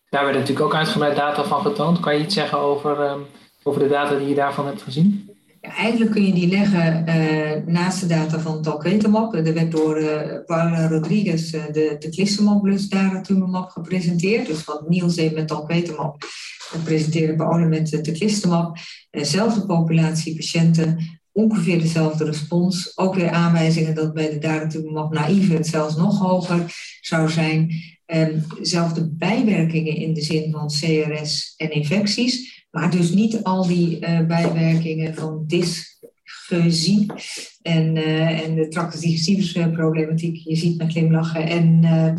[0.10, 2.00] daar werden natuurlijk ook uitgebreid data van getoond.
[2.00, 3.26] Kan je iets zeggen over, um,
[3.63, 5.28] over de data die je daarvan hebt gezien?
[5.76, 9.34] eigenlijk kun je die leggen uh, naast de data van talquetamab.
[9.34, 14.48] Er werd door uh, Paula Rodriguez uh, de, de Clistamab plus daratumumab gepresenteerd.
[14.48, 16.17] Dus wat Niels deed met talquetamab,
[16.84, 18.78] presenteerde Paula met de Clistamab.
[19.12, 22.97] Zelfde populatie patiënten, ongeveer dezelfde respons.
[22.97, 26.63] Ook weer aanwijzingen dat bij de daratumumab naïve het zelfs nog hoger
[27.02, 27.71] zou zijn.
[28.06, 32.65] Um, zelfde bijwerkingen in de zin van CRS en infecties.
[32.71, 37.06] Maar dus niet al die uh, bijwerkingen van dysgeuzie
[37.62, 40.36] en, uh, en de tractus problematiek.
[40.36, 41.47] Je ziet me glimlachen.
[41.47, 42.13] En, uh,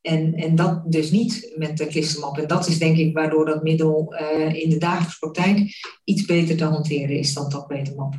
[0.00, 2.38] en, en dat dus niet met de klistermap.
[2.38, 4.14] En dat is denk ik waardoor dat middel
[4.52, 8.14] in de dagelijkse praktijk iets beter te hanteren is dan talquetamab.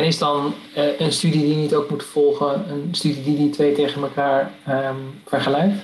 [0.00, 0.54] En is dan
[0.98, 4.96] een studie die niet ook moet volgen, een studie die die twee tegen elkaar um,
[5.26, 5.82] vergelijkt?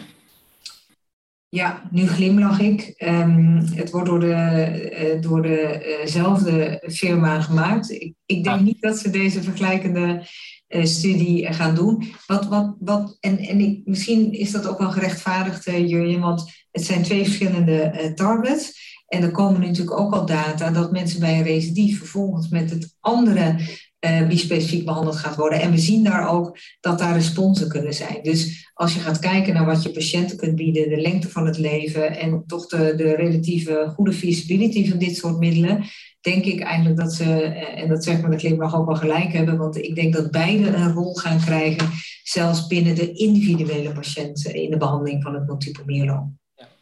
[1.48, 2.94] Ja, nu glimlach ik.
[2.98, 7.90] Um, het wordt door, de, uh, door dezelfde uh firma gemaakt.
[7.90, 8.62] Ik, ik denk ah.
[8.62, 10.26] niet dat ze deze vergelijkende
[10.68, 12.12] studie gaan doen.
[12.26, 16.84] Wat, wat, wat, en en ik, misschien is dat ook wel gerechtvaardigd, Jurjen, want het
[16.84, 18.84] zijn twee verschillende targets.
[19.06, 22.94] En er komen natuurlijk ook al data dat mensen bij een recidief vervolgens met het
[23.00, 23.56] andere
[24.00, 25.60] uh, wie specifiek behandeld gaat worden.
[25.60, 28.18] En we zien daar ook dat daar responsen kunnen zijn.
[28.22, 31.58] Dus als je gaat kijken naar wat je patiënten kunt bieden, de lengte van het
[31.58, 35.84] leven en toch de, relatieve goede feasibility van dit soort middelen,
[36.20, 39.32] denk ik eigenlijk dat ze, eh, en dat zegt me de glimlach ook wel gelijk
[39.32, 41.88] hebben, want ik denk dat beide een rol gaan krijgen,
[42.22, 46.38] zelfs binnen de individuele patiënten in de behandeling van het multiple myeloom.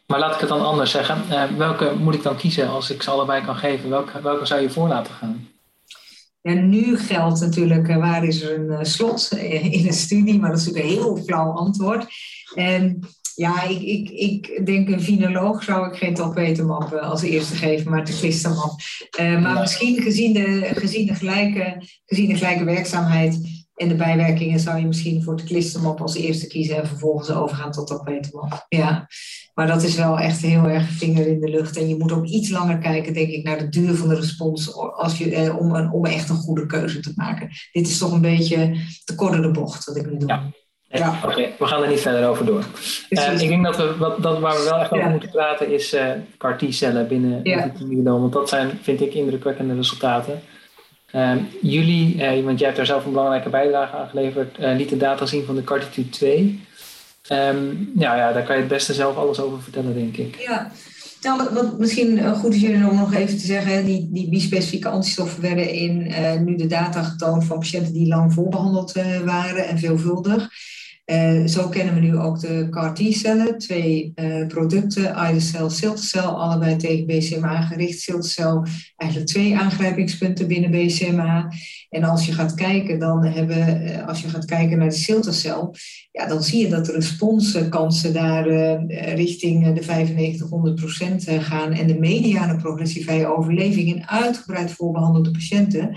[0.07, 1.21] Maar laat ik het dan anders zeggen.
[1.29, 3.89] Uh, welke moet ik dan kiezen als ik ze allebei kan geven?
[4.23, 5.47] Welke zou je voor laten gaan?
[6.45, 9.31] En nu geldt natuurlijk, eh, waar is er een eh, slot
[9.71, 10.39] in een studie?
[10.39, 12.07] Maar dat is natuurlijk een heel flauw antwoord.
[12.55, 12.99] En
[13.35, 18.05] ja, ik, ik, ik denk een vinoloog zou ik geen talpetermap als eerste geven, maar
[18.05, 18.79] teclistamap.
[19.19, 24.59] Uh, maar misschien gezien de, gezien, de gelijke, gezien de gelijke werkzaamheid en de bijwerkingen
[24.59, 28.65] zou je misschien voor teclistamap als eerste kiezen en vervolgens overgaan tot talpetermap.
[28.69, 29.07] Ja,
[29.53, 31.77] maar dat is wel echt heel erg vinger in de lucht.
[31.77, 34.73] En je moet ook iets langer kijken, denk ik, naar de duur van de respons
[34.75, 37.49] als je, eh, om, een, om echt een goede keuze te maken.
[37.71, 40.29] Dit is toch een beetje te korte de bocht wat ik nu doe.
[40.29, 40.51] Ja.
[40.87, 41.19] Ja.
[41.25, 42.63] Oké, we gaan er niet verder over door.
[43.09, 45.93] Uh, ik denk dat, we, wat, dat waar we wel echt over moeten praten is
[45.93, 47.59] uh, CAR T-cellen binnen ja.
[47.59, 50.41] het Want dat zijn, vind ik, indrukwekkende resultaten.
[51.15, 55.45] Uh, jullie, want jij hebt daar zelf een belangrijke bijdrage aan geleverd, lieten data zien
[55.45, 56.63] van de CARTITUDE 2.
[57.31, 60.35] Um, ja, ja, daar kan je het beste zelf alles over vertellen, denk ik.
[60.35, 60.71] Ja,
[61.21, 65.41] Nou, wat misschien goed is jullie om nog even te zeggen, die, die bispecifieke antistoffen
[65.41, 68.91] werden in nu de data getoond van patiënten die lang voorbehandeld
[69.25, 70.49] waren en veelvuldig.
[71.05, 77.05] Uh, zo kennen we nu ook de CAR-T-cellen, twee uh, producten, Idacel, Siltcel, allebei tegen
[77.05, 77.99] BCMA gericht.
[77.99, 78.65] Siltcel
[78.95, 81.51] eigenlijk twee aangrijpingspunten binnen BCMA.
[81.89, 85.75] En als je gaat kijken, dan hebben, uh, als je gaat kijken naar de Siltcel,
[86.11, 88.47] ja, dan zie je dat de responskansen daar
[89.15, 89.83] richting de
[91.39, 91.71] 9500% gaan.
[91.71, 95.93] En de mediane progressievrije overleving in uitgebreid voorbehandelde patiënten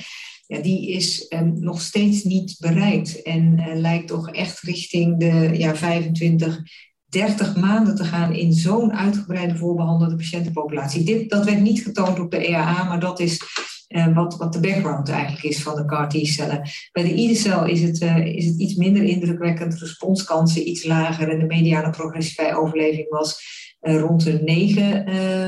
[0.49, 3.23] ja, die is um, nog steeds niet bereikt.
[3.23, 6.61] En uh, lijkt toch echt richting de ja, 25,
[7.05, 11.05] 30 maanden te gaan in zo'n uitgebreide voorbehandelde patiëntenpopulatie.
[11.05, 13.41] Dit, dat werd niet getoond op de EAA, maar dat is
[13.89, 16.63] uh, wat, wat de background eigenlijk is van de CAR-T-cellen.
[16.93, 21.39] Bij de IDE-cel is, het, uh, is het iets minder indrukwekkend, responskansen iets lager en
[21.39, 25.05] de mediane progressieve overleving was rond de negen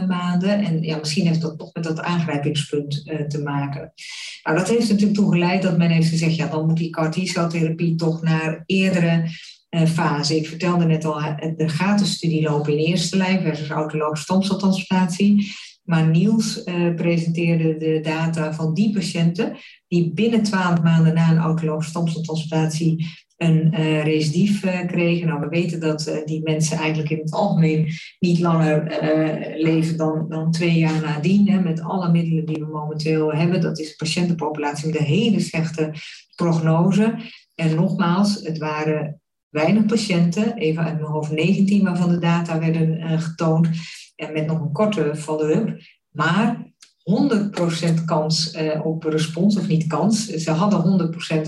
[0.08, 0.64] maanden.
[0.64, 3.92] En ja, misschien heeft dat toch met dat aangrijpingspunt te maken.
[4.42, 7.10] Nou, dat heeft natuurlijk toe geleid dat men heeft gezegd, ja, dan moet die CAR
[7.10, 9.28] T-celtherapie toch naar eerdere
[9.86, 10.36] fase.
[10.36, 11.20] Ik vertelde net al,
[11.56, 15.52] de gatenstudie lopen in eerste lijn versus autologische stamceltransplantatie.
[15.84, 16.62] Maar Niels
[16.96, 19.56] presenteerde de data van die patiënten
[19.88, 23.06] die binnen 12 maanden na een autologische stamceltransplantatie
[23.42, 25.26] een uh, recidief uh, kregen.
[25.26, 28.98] Nou, we weten dat uh, die mensen eigenlijk in het algemeen niet langer
[29.56, 31.48] leven dan, dan twee jaar nadien.
[31.48, 33.60] Hè, met alle middelen die we momenteel hebben.
[33.60, 35.92] Dat is een patiëntenpopulatie met een hele slechte
[36.34, 37.14] prognose.
[37.54, 43.20] En nogmaals, het waren weinig patiënten, even uit mijn hoofd 19 waarvan de data werden
[43.20, 43.68] getoond.
[44.16, 45.80] En met nog een korte follow-up.
[46.10, 46.69] Maar
[48.00, 50.26] 100% kans uh, op respons, of niet kans.
[50.26, 51.46] Ze hadden 100%,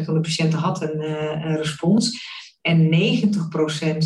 [0.00, 2.20] 100% van de patiënten had een, uh, een respons.
[2.60, 3.96] En 90%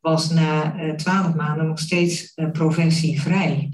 [0.00, 3.70] was na uh, eh, 12 maanden nog steeds progressievrij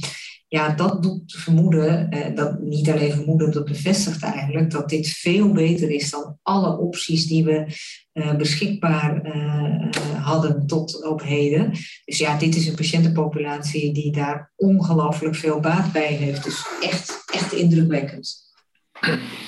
[0.53, 5.53] ja, dat doet vermoeden, eh, dat niet alleen vermoeden, dat bevestigt eigenlijk dat dit veel
[5.53, 7.67] beter is dan alle opties die we
[8.13, 9.89] eh, beschikbaar eh,
[10.23, 11.71] hadden tot op heden.
[12.05, 16.45] Dus ja, dit is een patiëntenpopulatie die daar ongelooflijk veel baat bij heeft.
[16.45, 18.41] Dus echt, echt indrukwekkend.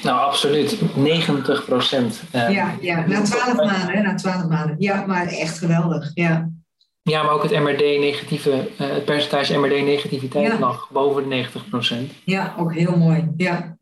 [0.02, 0.96] Nou, absoluut.
[0.96, 2.22] 90 procent.
[2.32, 4.76] ja, ja, na 12 maanden, na 12 maanden.
[4.78, 6.10] Ja, maar echt geweldig.
[6.14, 6.50] Ja.
[7.10, 11.46] Ja, maar ook het MRD-negatieve, uh, het percentage MRD-negativiteit lag boven de
[12.14, 12.22] 90%.
[12.24, 13.28] Ja, ook heel mooi.
[13.36, 13.76] Ja.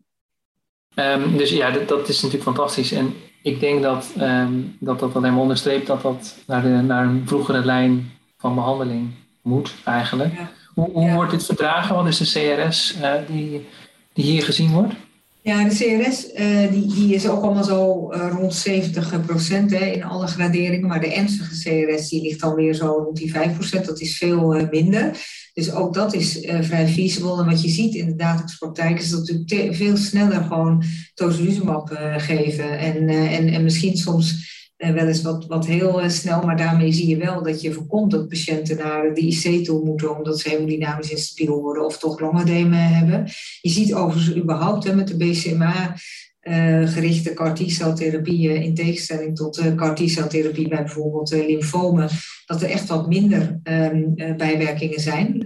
[0.94, 2.92] Um, dus ja, dat, dat, is natuurlijk fantastisch.
[2.92, 7.06] En ik denk dat um, dat, dat alleen maar onderstreept dat dat naar, de, naar
[7.06, 9.10] een vroegere lijn van behandeling
[9.42, 10.32] moet eigenlijk.
[10.34, 10.50] Ja.
[10.74, 11.94] Hoe, hoe wordt dit verdragen?
[11.94, 13.66] Wat is de CRS uh, die,
[14.12, 14.94] die hier gezien wordt?
[15.42, 19.84] Ja, de CRS uh, die, die is ook allemaal zo uh, rond 70 procent hè,
[19.84, 20.88] in alle graderingen.
[20.88, 23.86] Maar de ernstige CRS die ligt dan weer zo rond die 5 procent.
[23.86, 25.16] Dat is veel minder.
[25.52, 27.38] Dus ook dat is vrij feasible.
[27.38, 30.82] En wat je ziet in de dagelijkse praktijk is dat natuurlijk veel sneller gewoon
[31.14, 32.78] tocilizumab geven.
[32.78, 34.50] En, en, en misschien soms
[34.90, 38.28] wel eens wat, wat heel snel, maar daarmee zie je wel dat je voorkomt dat
[38.28, 43.24] patiënten naar de IC toe moeten omdat ze hemodynamisch instabiel worden of toch longedemen hebben.
[43.60, 45.96] Je ziet overigens überhaupt hè, met de BCMA
[46.42, 52.08] uh, gerichte CAR T-celtherapie in tegenstelling tot uh, CAR T-celtherapie bij bijvoorbeeld uh, lymfomen,
[52.46, 55.42] dat er echt wat minder um, bijwerkingen zijn.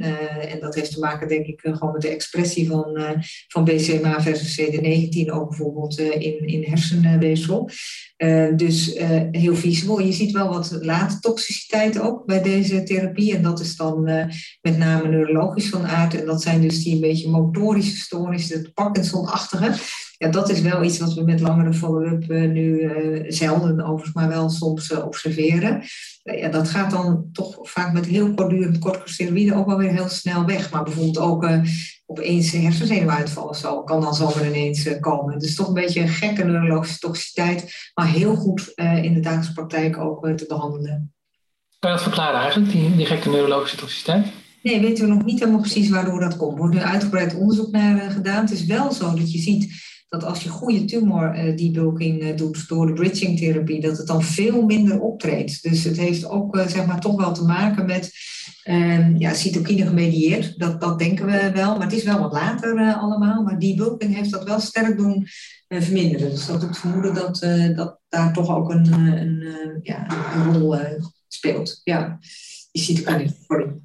[0.51, 3.17] en dat heeft te maken, denk ik, gewoon met de expressie van,
[3.49, 7.71] van BCMA versus CD19, ook bijvoorbeeld in, in hersenweefsel.
[8.57, 8.99] dus
[9.31, 10.07] heel visible.
[10.07, 13.35] Je ziet wel wat late toxiciteit ook bij deze therapie.
[13.35, 14.03] En dat is dan
[14.61, 16.21] met name neurologisch van aard.
[16.21, 19.73] En dat zijn dus die een beetje motorische stoornissen, het Parkinson-achtige
[20.19, 24.15] ja, dat is wel iets wat we met langere follow-up uh, nu uh, zelden overigens,
[24.15, 25.83] maar wel soms uh, observeren.
[26.23, 30.45] ja, dat gaat dan toch vaak met heel kortdurend corticosteroïden ook wel weer heel snel
[30.45, 30.71] weg.
[30.71, 31.49] Maar bijvoorbeeld ook
[32.07, 35.39] opeens hersenzenuwuitval of zo kan dan zomaar ineens komen.
[35.39, 39.99] Dus toch een beetje een gekke neurologische toxiciteit, maar heel goed in de dagelijkse praktijk
[39.99, 41.15] ook te behandelen.
[41.79, 44.27] Kan je dat verklaren eigenlijk, die, die gekke neurologische toxiciteit?
[44.63, 46.53] Nee, weten we nog niet helemaal precies waardoor dat komt.
[46.53, 48.43] Er wordt nu uitgebreid onderzoek naar gedaan.
[48.43, 52.37] Het is wel zo dat je ziet dat als je goede tumor uh, debulking uh,
[52.37, 55.63] doet door de bridging therapie, dat het dan veel minder optreedt.
[55.63, 58.13] Dus het heeft ook uh, zeg maar toch wel te maken met
[58.63, 60.59] ehm, ja, cytokine gemedieerd.
[60.59, 63.43] Dat, dat denken we wel, maar het is wel wat later allemaal.
[63.43, 65.27] Maar debulking heeft dat wel sterk doen
[65.69, 66.31] verminderen.
[66.31, 67.39] Dus dat doet vermoeden dat,
[67.77, 70.77] dat daar toch ook een, een, ja, een rol
[71.29, 71.81] speelt.
[71.85, 72.19] Ja,
[72.73, 73.35] die cytokine.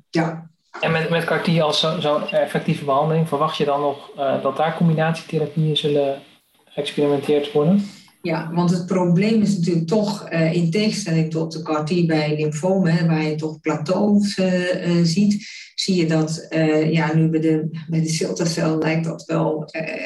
[0.09, 0.50] Ja.
[0.79, 4.57] En met, met CAR-T als zo'n zo effectieve behandeling, verwacht je dan nog uh, dat
[4.57, 6.21] daar combinatietherapieën zullen
[6.65, 7.85] geëxperimenteerd worden?
[8.21, 13.07] Ja, want het probleem is natuurlijk toch, uh, in tegenstelling tot de CAR-T bij lymfomen,
[13.07, 16.47] waar je toch plateaus uh, ziet, zie je dat
[16.91, 19.65] ja, nu bij de, bij de Siltacel lijkt dat wel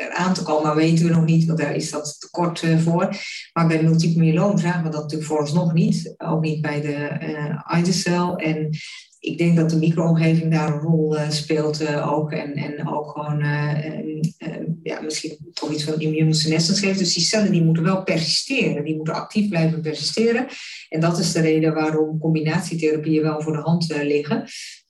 [0.09, 3.15] aan te komen, maar weten we nog niet, want daar is dat tekort voor.
[3.53, 7.09] Maar bij multiple myeloma zagen we dat natuurlijk vooralsnog niet, ook niet bij de
[7.71, 8.69] uh, En
[9.25, 12.31] ik denk dat de micro-omgeving daar een rol uh, speelt uh, ook.
[12.31, 13.73] En, en ook gewoon uh,
[14.83, 16.99] ja, misschien toch iets van immunosenescence geeft.
[16.99, 18.83] Dus die cellen die moeten wel persisteren.
[18.83, 20.47] Die moeten actief blijven persisteren.
[20.89, 24.45] En dat is de reden waarom combinatietherapieën wel voor de hand liggen.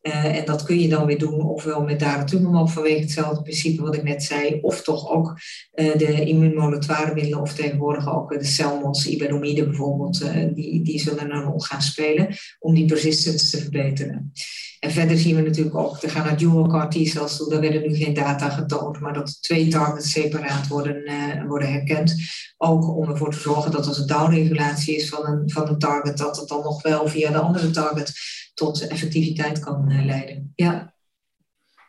[0.08, 3.96] Uh, en dat kun je dan weer doen, ofwel met daratumumab vanwege hetzelfde principe wat
[3.96, 5.40] ik net zei, of toch ook
[5.76, 10.26] uh, de immuunmodulatoire middelen, of tegenwoordig ook de celmons, iberdomide bijvoorbeeld,
[10.56, 12.28] die, die zullen een rol gaan spelen
[12.60, 14.32] om die persistence te verbeteren.
[14.80, 17.82] En verder zien we natuurlijk ook, er gaan naar dual CAR T-cells toe, daar werden
[17.82, 21.04] nu geen data getoond, maar dat twee targets separaat worden,
[21.48, 22.16] worden herkend.
[22.58, 26.18] Ook om ervoor te zorgen dat als er downregulatie is van een, van een target,
[26.18, 28.14] dat het dan nog wel via de andere target
[28.56, 30.52] tot effectiviteit kan eh, leiden.
[30.56, 30.94] Ja.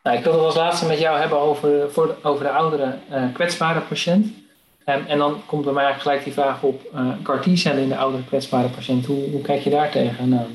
[0.03, 3.33] Nou, ik wil het als laatste met jou hebben over, voor, over de oudere uh,
[3.33, 4.27] kwetsbare patiënt.
[4.85, 7.97] En, en, dan komt bij mij eigenlijk gelijk die vraag op uh, CAR-T-cellen in de
[7.97, 9.05] oudere kwetsbare patiënt.
[9.05, 10.29] Hoe, hoe kijk je daar tegen?
[10.29, 10.45] Nou,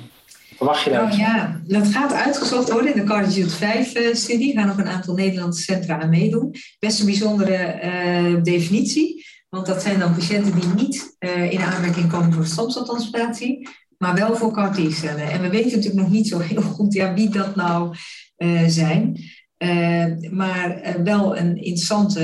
[0.56, 1.08] verwacht je daar?
[1.08, 4.52] Nou, ja, dat gaat uitgezocht worden in de CARDIGIT 5-studie.
[4.52, 6.54] gaan ook een aantal Nederlandse centra aan meedoen.
[6.78, 9.24] Best een bijzondere uh, definitie.
[9.48, 13.68] Want dat zijn dan patiënten die niet uh, in aanmerking komen voor stamceltransplantatie
[14.02, 15.30] maar wel voor CAR T-cellen.
[15.30, 17.94] En we weten natuurlijk nog niet zo heel goed ja, wie dat nou
[18.36, 19.20] uh, zijn.
[19.58, 22.18] Uh, maar uh, wel een interessant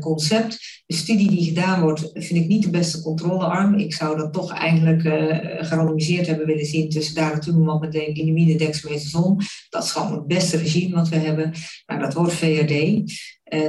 [0.00, 0.82] concept.
[0.86, 3.74] De studie die gedaan wordt, vind ik niet de beste controlearm.
[3.74, 5.00] Ik zou dat toch eigenlijk
[5.66, 9.40] gerandomiseerd hebben willen zien tussen daratumumab met de dexamethason.
[9.68, 11.52] Dat is gewoon het beste regime wat we hebben.
[11.86, 13.02] Nou, dat wordt VRD.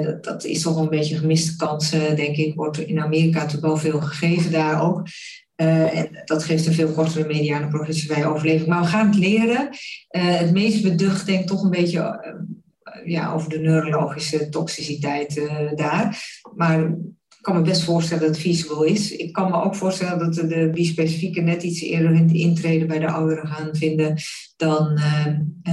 [0.04, 2.56] Dat, dat, is toch een beetje een gemiste kans, denk ik.
[2.56, 5.08] Wordt in Amerika natuurlijk wel veel gegeven daar ook.
[5.56, 8.68] Uh, en dat geeft een veel kortere mediane progressievrije overleving.
[8.68, 9.70] Maar we gaan het leren.
[10.12, 15.42] Uh, het meest beducht denk ik toch een beetje uh, ja, over de neurologische toxiciteit
[15.76, 16.18] daar.
[16.56, 19.16] Maar ik kan me best voorstellen dat het feasible is.
[19.16, 22.86] Ik kan me ook voorstellen dat de, de bispecifieke net iets eerder in de intrede
[22.86, 24.18] bij de ouderen gaan vinden
[24.58, 25.00] dan,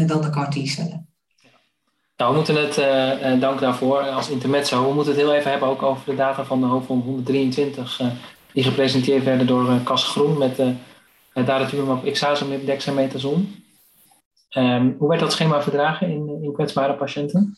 [0.06, 1.08] dan de CAR-T-cellen.
[2.16, 5.68] Nou, we moeten het, uh, dank daarvoor, als intermezzo, we moeten het heel even hebben
[5.68, 8.00] ook over de data van de hoofdvorm 123
[8.52, 10.68] die gepresenteerd werden door uh, Cas Groen met uh,
[11.32, 13.64] daratumumab ixazomib dexamethason.
[14.56, 17.56] Um, hoe werd dat schema verdragen in, in kwetsbare patiënten?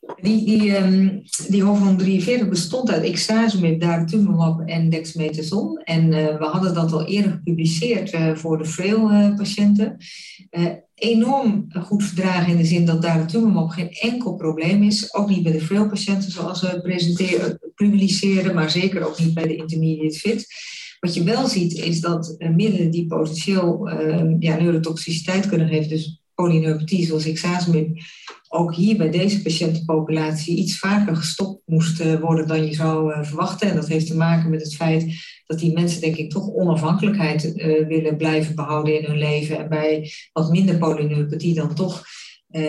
[0.00, 5.76] Die, die, um, die hoofdron 43 bestond uit ixazomib, daratumumab en dexamethason.
[5.78, 9.96] En uh, we hadden dat al eerder gepubliceerd uh, voor de frail uh, patiënten.
[10.94, 15.14] enorm goed verdragen in de zin dat daratumumab geen enkel probleem is.
[15.14, 16.80] Ook niet bij de frail patiënten zoals we
[17.74, 20.46] publiceren, maar zeker ook niet bij de intermediate fit.
[21.00, 26.20] Wat je wel ziet is dat middelen die potentieel ehm, ja, neurotoxiciteit kunnen geven, dus
[26.34, 27.98] polyneuropathie zoals ixazomib,
[28.52, 33.22] ook hier bij deze patiëntenpopulatie iets vaker gestopt moest eh, worden dan je zou eh,
[33.22, 33.68] verwachten.
[33.68, 35.14] En dat heeft te maken met het feit
[35.46, 39.58] dat die mensen, denk ik, toch onafhankelijkheid uh, willen blijven behouden in hun leven.
[39.58, 42.04] En bij wat minder polyneuropathie dan toch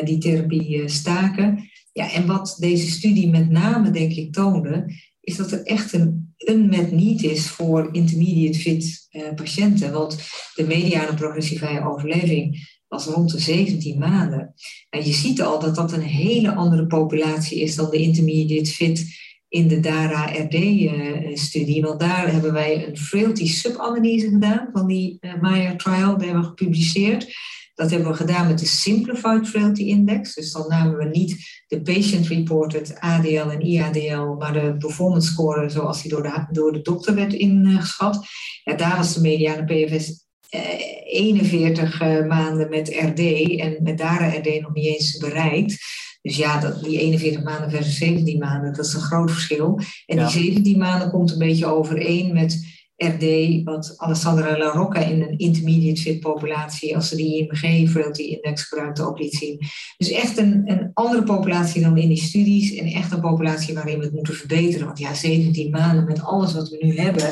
[0.03, 1.69] die therapie staken.
[1.91, 6.35] Ja, en wat deze studie met name, denk ik, toonde, is dat er echt een
[6.49, 9.91] unmet need is voor intermediate fit patiënten.
[9.91, 10.17] Want
[10.55, 12.57] de mediane progressievrije overleving
[12.91, 14.53] was rond de 17 maanden.
[14.89, 19.19] En je ziet al dat dat een hele andere populatie is dan de intermediate fit
[19.47, 21.81] in de DARA-RD-studie.
[21.81, 26.17] Want daar hebben wij een frailty subanalyse gedaan van die uh, Maya trial.
[26.17, 27.33] Die hebben we gepubliceerd.
[27.75, 30.35] Dat hebben we gedaan met de Simplified Frailty Index.
[30.35, 36.01] Dus dan namen we niet de patient-reported ADL en IADL, maar de performance score zoals
[36.01, 38.25] die door de, door de dokter werd ingeschat.
[38.63, 43.19] Ja, daar was de mediane PFS 41 eh, eh, maanden met RD
[43.59, 45.77] en met DARA RD nog niet eens bereikt.
[46.21, 49.79] Dus ja, dat, die 41 maanden versus 17 maanden, dat is een groot verschil.
[50.05, 55.21] En die 17 maanden komt een beetje overeen met RD, wat Alessandra La Rocca in
[55.21, 59.59] een intermediate fit populatie, als ze die IMG frailty index gebruikte, ook liet zien.
[59.97, 63.97] Dus echt een, een andere populatie dan in die studies en echt een populatie waarin
[63.97, 64.85] we het moeten verbeteren.
[64.85, 67.29] Want ja, 17 maanden met alles wat we nu hebben,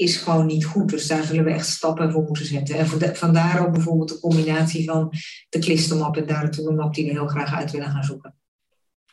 [0.00, 0.88] is gewoon niet goed.
[0.88, 2.78] Dus daar zullen we echt stappen voor moeten zetten.
[2.78, 5.12] En vandaar ook bijvoorbeeld de combinatie van
[5.48, 8.34] de klistermap en daratumumab die we heel graag uit willen gaan zoeken.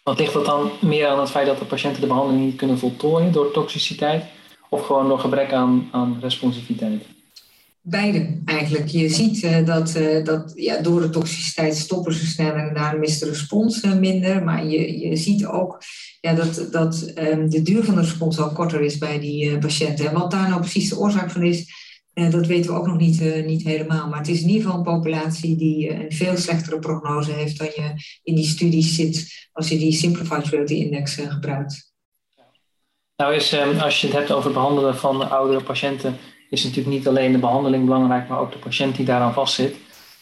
[0.04, 2.78] Wat ligt dat dan meer aan het feit dat de patiënten de behandeling niet kunnen
[2.78, 4.26] voltooien door toxiciteit
[4.70, 7.17] of gewoon door gebrek aan, aan responsiviteit?
[7.90, 8.88] Beide eigenlijk.
[8.88, 13.04] Je ziet uh, dat, uh, dat ja, door de toxiciteit stoppen ze sneller en daarom
[13.04, 14.44] is de respons uh, minder.
[14.44, 15.82] Maar je, je ziet ook
[16.22, 20.08] ja, dat, dat um, de duur van de respons al korter is bij die patiënten.
[20.08, 21.66] En wat daar nou precies de oorzaak van is,
[22.14, 24.08] dat weten we ook nog niet, niet helemaal.
[24.08, 27.68] Maar het is in ieder geval een populatie die een veel slechtere prognose heeft dan
[27.68, 27.92] je
[28.24, 31.92] in die studies zit als je die Simplified Frailty Index gebruikt.
[33.16, 36.18] Nou is, um, als je het hebt over het behandelen van oudere patiënten
[36.50, 39.76] is natuurlijk niet alleen de behandeling belangrijk, maar ook de patiënt die daaraan vastzit.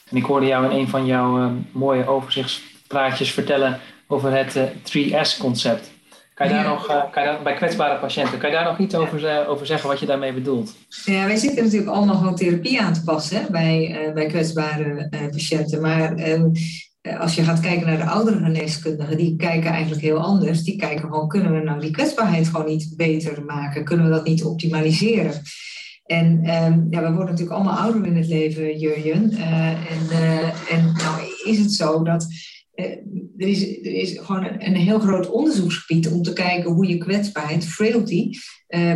[0.09, 4.63] En ik hoorde jou in een van jouw uh, mooie overzichtspraatjes vertellen over het uh,
[4.63, 5.93] eh, 3S-concept.
[6.33, 8.77] Kan je daar nog, uh, kan je daar, bij kwetsbare patiënten, kan je daar nog
[8.77, 10.75] iets over, over zeggen wat je daarmee bedoelt?
[11.05, 15.81] Ja, wij zitten natuurlijk allemaal gewoon therapie aan te passen hè, bij, bij kwetsbare patiënten.
[15.81, 16.49] Maar ehm,
[17.19, 20.63] als je gaat kijken naar de oudere geneeskundigen, die kijken eigenlijk heel anders.
[20.63, 23.83] Die kijken gewoon, kunnen we nou die kwetsbaarheid gewoon niet beter maken?
[23.83, 25.41] Kunnen we dat niet optimaliseren?
[26.05, 29.31] En um, ja, we worden natuurlijk allemaal ouder in het leven, Jurjen.
[29.31, 32.27] Uh, en, uh, en nou is het zo dat
[32.75, 32.85] uh,
[33.37, 36.97] er, is, er is gewoon een, een, heel groot onderzoeksgebied om te kijken hoe je
[36.97, 38.29] kwetsbaarheid, frailty,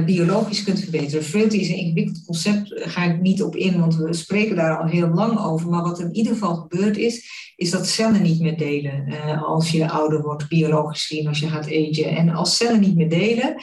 [0.05, 1.23] biologisch kunt verbeteren.
[1.23, 4.77] Frailty is een ingewikkeld concept, daar ga ik niet op in, want we spreken daar
[4.77, 5.69] al heel lang over.
[5.69, 9.05] Maar wat in ieder geval gebeurd is, is dat cellen niet meer delen
[9.45, 12.15] als je ouder wordt, biologisch gezien, als je gaat agen.
[12.15, 13.55] En als cellen niet meer delen,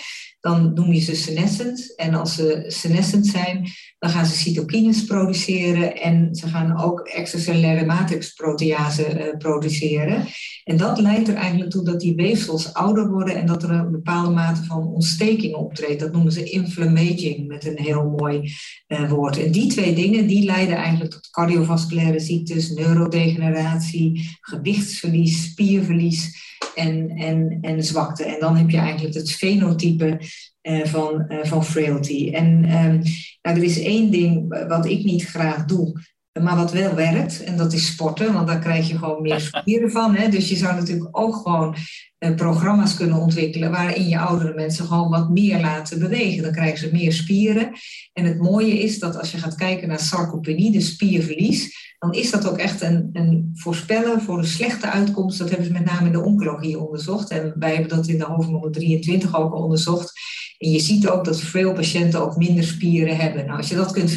[0.47, 1.95] dan noem je ze senescent.
[1.97, 3.69] En als ze senescent zijn,
[3.99, 10.25] dan gaan ze cytokines produceren en ze gaan ook extracellulaire matrixprotease uh, produceren.
[10.65, 13.91] En dat leidt er eigenlijk toe dat die weefsels ouder worden en dat er een
[13.91, 16.01] bepaalde mate van ontsteking optreedt.
[16.01, 18.53] Dat noemen ze inflammaging met een heel mooi
[18.89, 19.45] uh, woord.
[19.45, 26.45] En die twee dingen die leiden eigenlijk tot cardiovasculaire ziektes, neurodegeneratie, gewichtsverlies, spierverlies
[26.77, 28.25] en, en, en zwakte.
[28.25, 30.21] En dan heb je eigenlijk het fenotype
[30.63, 32.31] uh, van, uh, van frailty.
[32.31, 33.03] En um,
[33.43, 36.01] nou, er is één ding wat ik niet graag doe,
[36.43, 39.91] maar wat wel werkt, en dat is sporten, want daar krijg je gewoon meer spieren
[39.91, 40.15] van.
[40.15, 40.29] Hè?
[40.29, 41.77] Dus je zou natuurlijk ook gewoon
[42.19, 46.43] uh, programma's kunnen ontwikkelen waarin je oudere mensen gewoon wat meer laten bewegen.
[46.43, 47.73] Dan krijgen ze meer spieren.
[48.13, 52.31] En het mooie is dat als je gaat kijken naar sarcopenie, de spierverlies, dan is
[52.31, 55.39] dat ook echt een, een voorspellen voor een slechte uitkomst.
[55.39, 57.31] Dat hebben ze met name in de oncologie onderzocht.
[57.31, 60.13] En wij hebben dat in de hoofdmodel 23 ook al onderzocht.
[60.59, 63.47] En je ziet ook dat frail patiënten ook minder spieren hebben.
[63.47, 64.11] Nou, als je dat kunt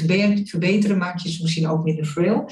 [0.45, 2.49] verbeteren, maak je ze misschien ook minder frail.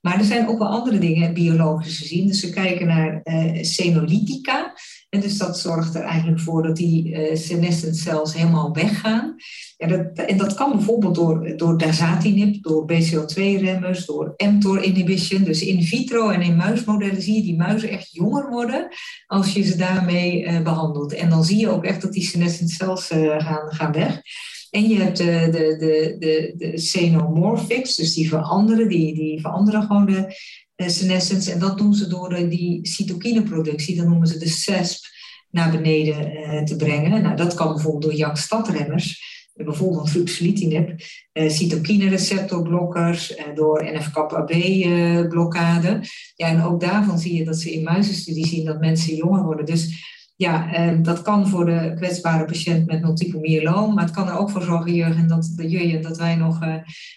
[0.00, 2.26] Maar er zijn ook wel andere dingen biologisch gezien.
[2.26, 4.74] Dus we kijken naar uh, senolytica.
[5.08, 9.36] En dus dat zorgt er eigenlijk voor dat die uh, senescent cells helemaal weggaan.
[9.76, 15.44] Ja, dat, en dat kan bijvoorbeeld door, door dasatinib, door BCL2-remmers, door mTOR-inhibition.
[15.44, 18.88] Dus in vitro en in muismodellen zie je die muizen echt jonger worden
[19.26, 21.14] als je ze daarmee uh, behandelt.
[21.14, 24.20] En dan zie je ook echt dat die senescent cells uh, gaan, gaan weg.
[24.70, 29.82] En je hebt de, de, de, de, de xenomorphics, dus die veranderen, die, die veranderen
[29.82, 30.36] gewoon de
[30.86, 31.52] senescence.
[31.52, 35.06] En dat doen ze door die cytokineproductie, dat noemen ze de CESP,
[35.50, 37.22] naar beneden uh, te brengen.
[37.22, 41.00] Nou, dat kan bijvoorbeeld door JAK-stadremmers bijvoorbeeld ruxolitinib,
[41.32, 46.00] uh, cytokine-receptorblokkers, uh, door NF-kappa-B-blokkade.
[46.34, 49.66] ja, en ook daarvan zie je dat ze in muizenstudies zien dat mensen jonger worden.
[49.66, 50.06] Dus
[50.38, 54.38] ja, eh, dat kan voor de kwetsbare patiënt met multiple myeloom, maar het kan er
[54.38, 56.74] ook voor zorgen, Jurgen, dat, Jurgen, dat wij nog uh,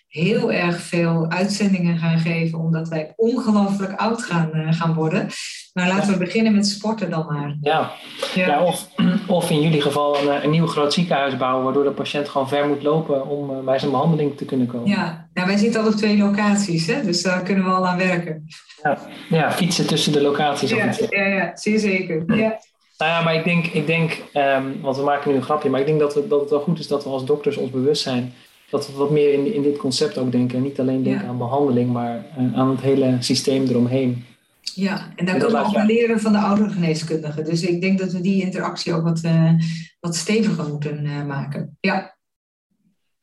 [0.07, 5.27] heel erg veel uitzendingen gaan geven, omdat wij ongelooflijk oud gaan, uh, gaan worden.
[5.73, 7.57] Maar laten we beginnen met sporten dan maar.
[7.61, 7.91] Ja,
[8.35, 8.47] ja.
[8.47, 8.87] ja of,
[9.27, 12.67] of in jullie geval een, een nieuw groot ziekenhuis bouwen, waardoor de patiënt gewoon ver
[12.67, 14.89] moet lopen om bij zijn behandeling te kunnen komen.
[14.89, 17.03] Ja, nou, wij zitten al op twee locaties, hè?
[17.03, 18.47] dus daar kunnen we al aan werken.
[18.83, 18.97] Ja,
[19.29, 20.69] ja fietsen tussen de locaties.
[20.69, 22.35] Ja, ja, ja, zeer zeker.
[22.35, 22.59] Ja.
[23.01, 25.79] Nou ja, maar ik denk, ik denk um, want we maken nu een grapje, maar
[25.79, 28.01] ik denk dat, we, dat het wel goed is dat we als dokters ons bewust
[28.01, 28.33] zijn
[28.69, 30.57] dat we wat meer in, in dit concept ook denken.
[30.57, 34.25] En niet alleen denken aan behandeling, maar uh, aan het hele systeem eromheen.
[34.61, 37.45] Ja, en daar kunnen we ook leren van de oudere geneeskundigen.
[37.45, 39.51] Dus ik denk dat we die interactie ook wat, uh,
[39.99, 41.77] wat steviger moeten uh, maken.
[41.79, 42.15] Ja.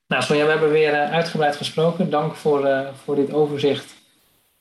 [0.07, 2.11] Nou, Sonja, we hebben weer uitgebreid gesproken.
[2.11, 3.95] Dank voor, voor dit overzicht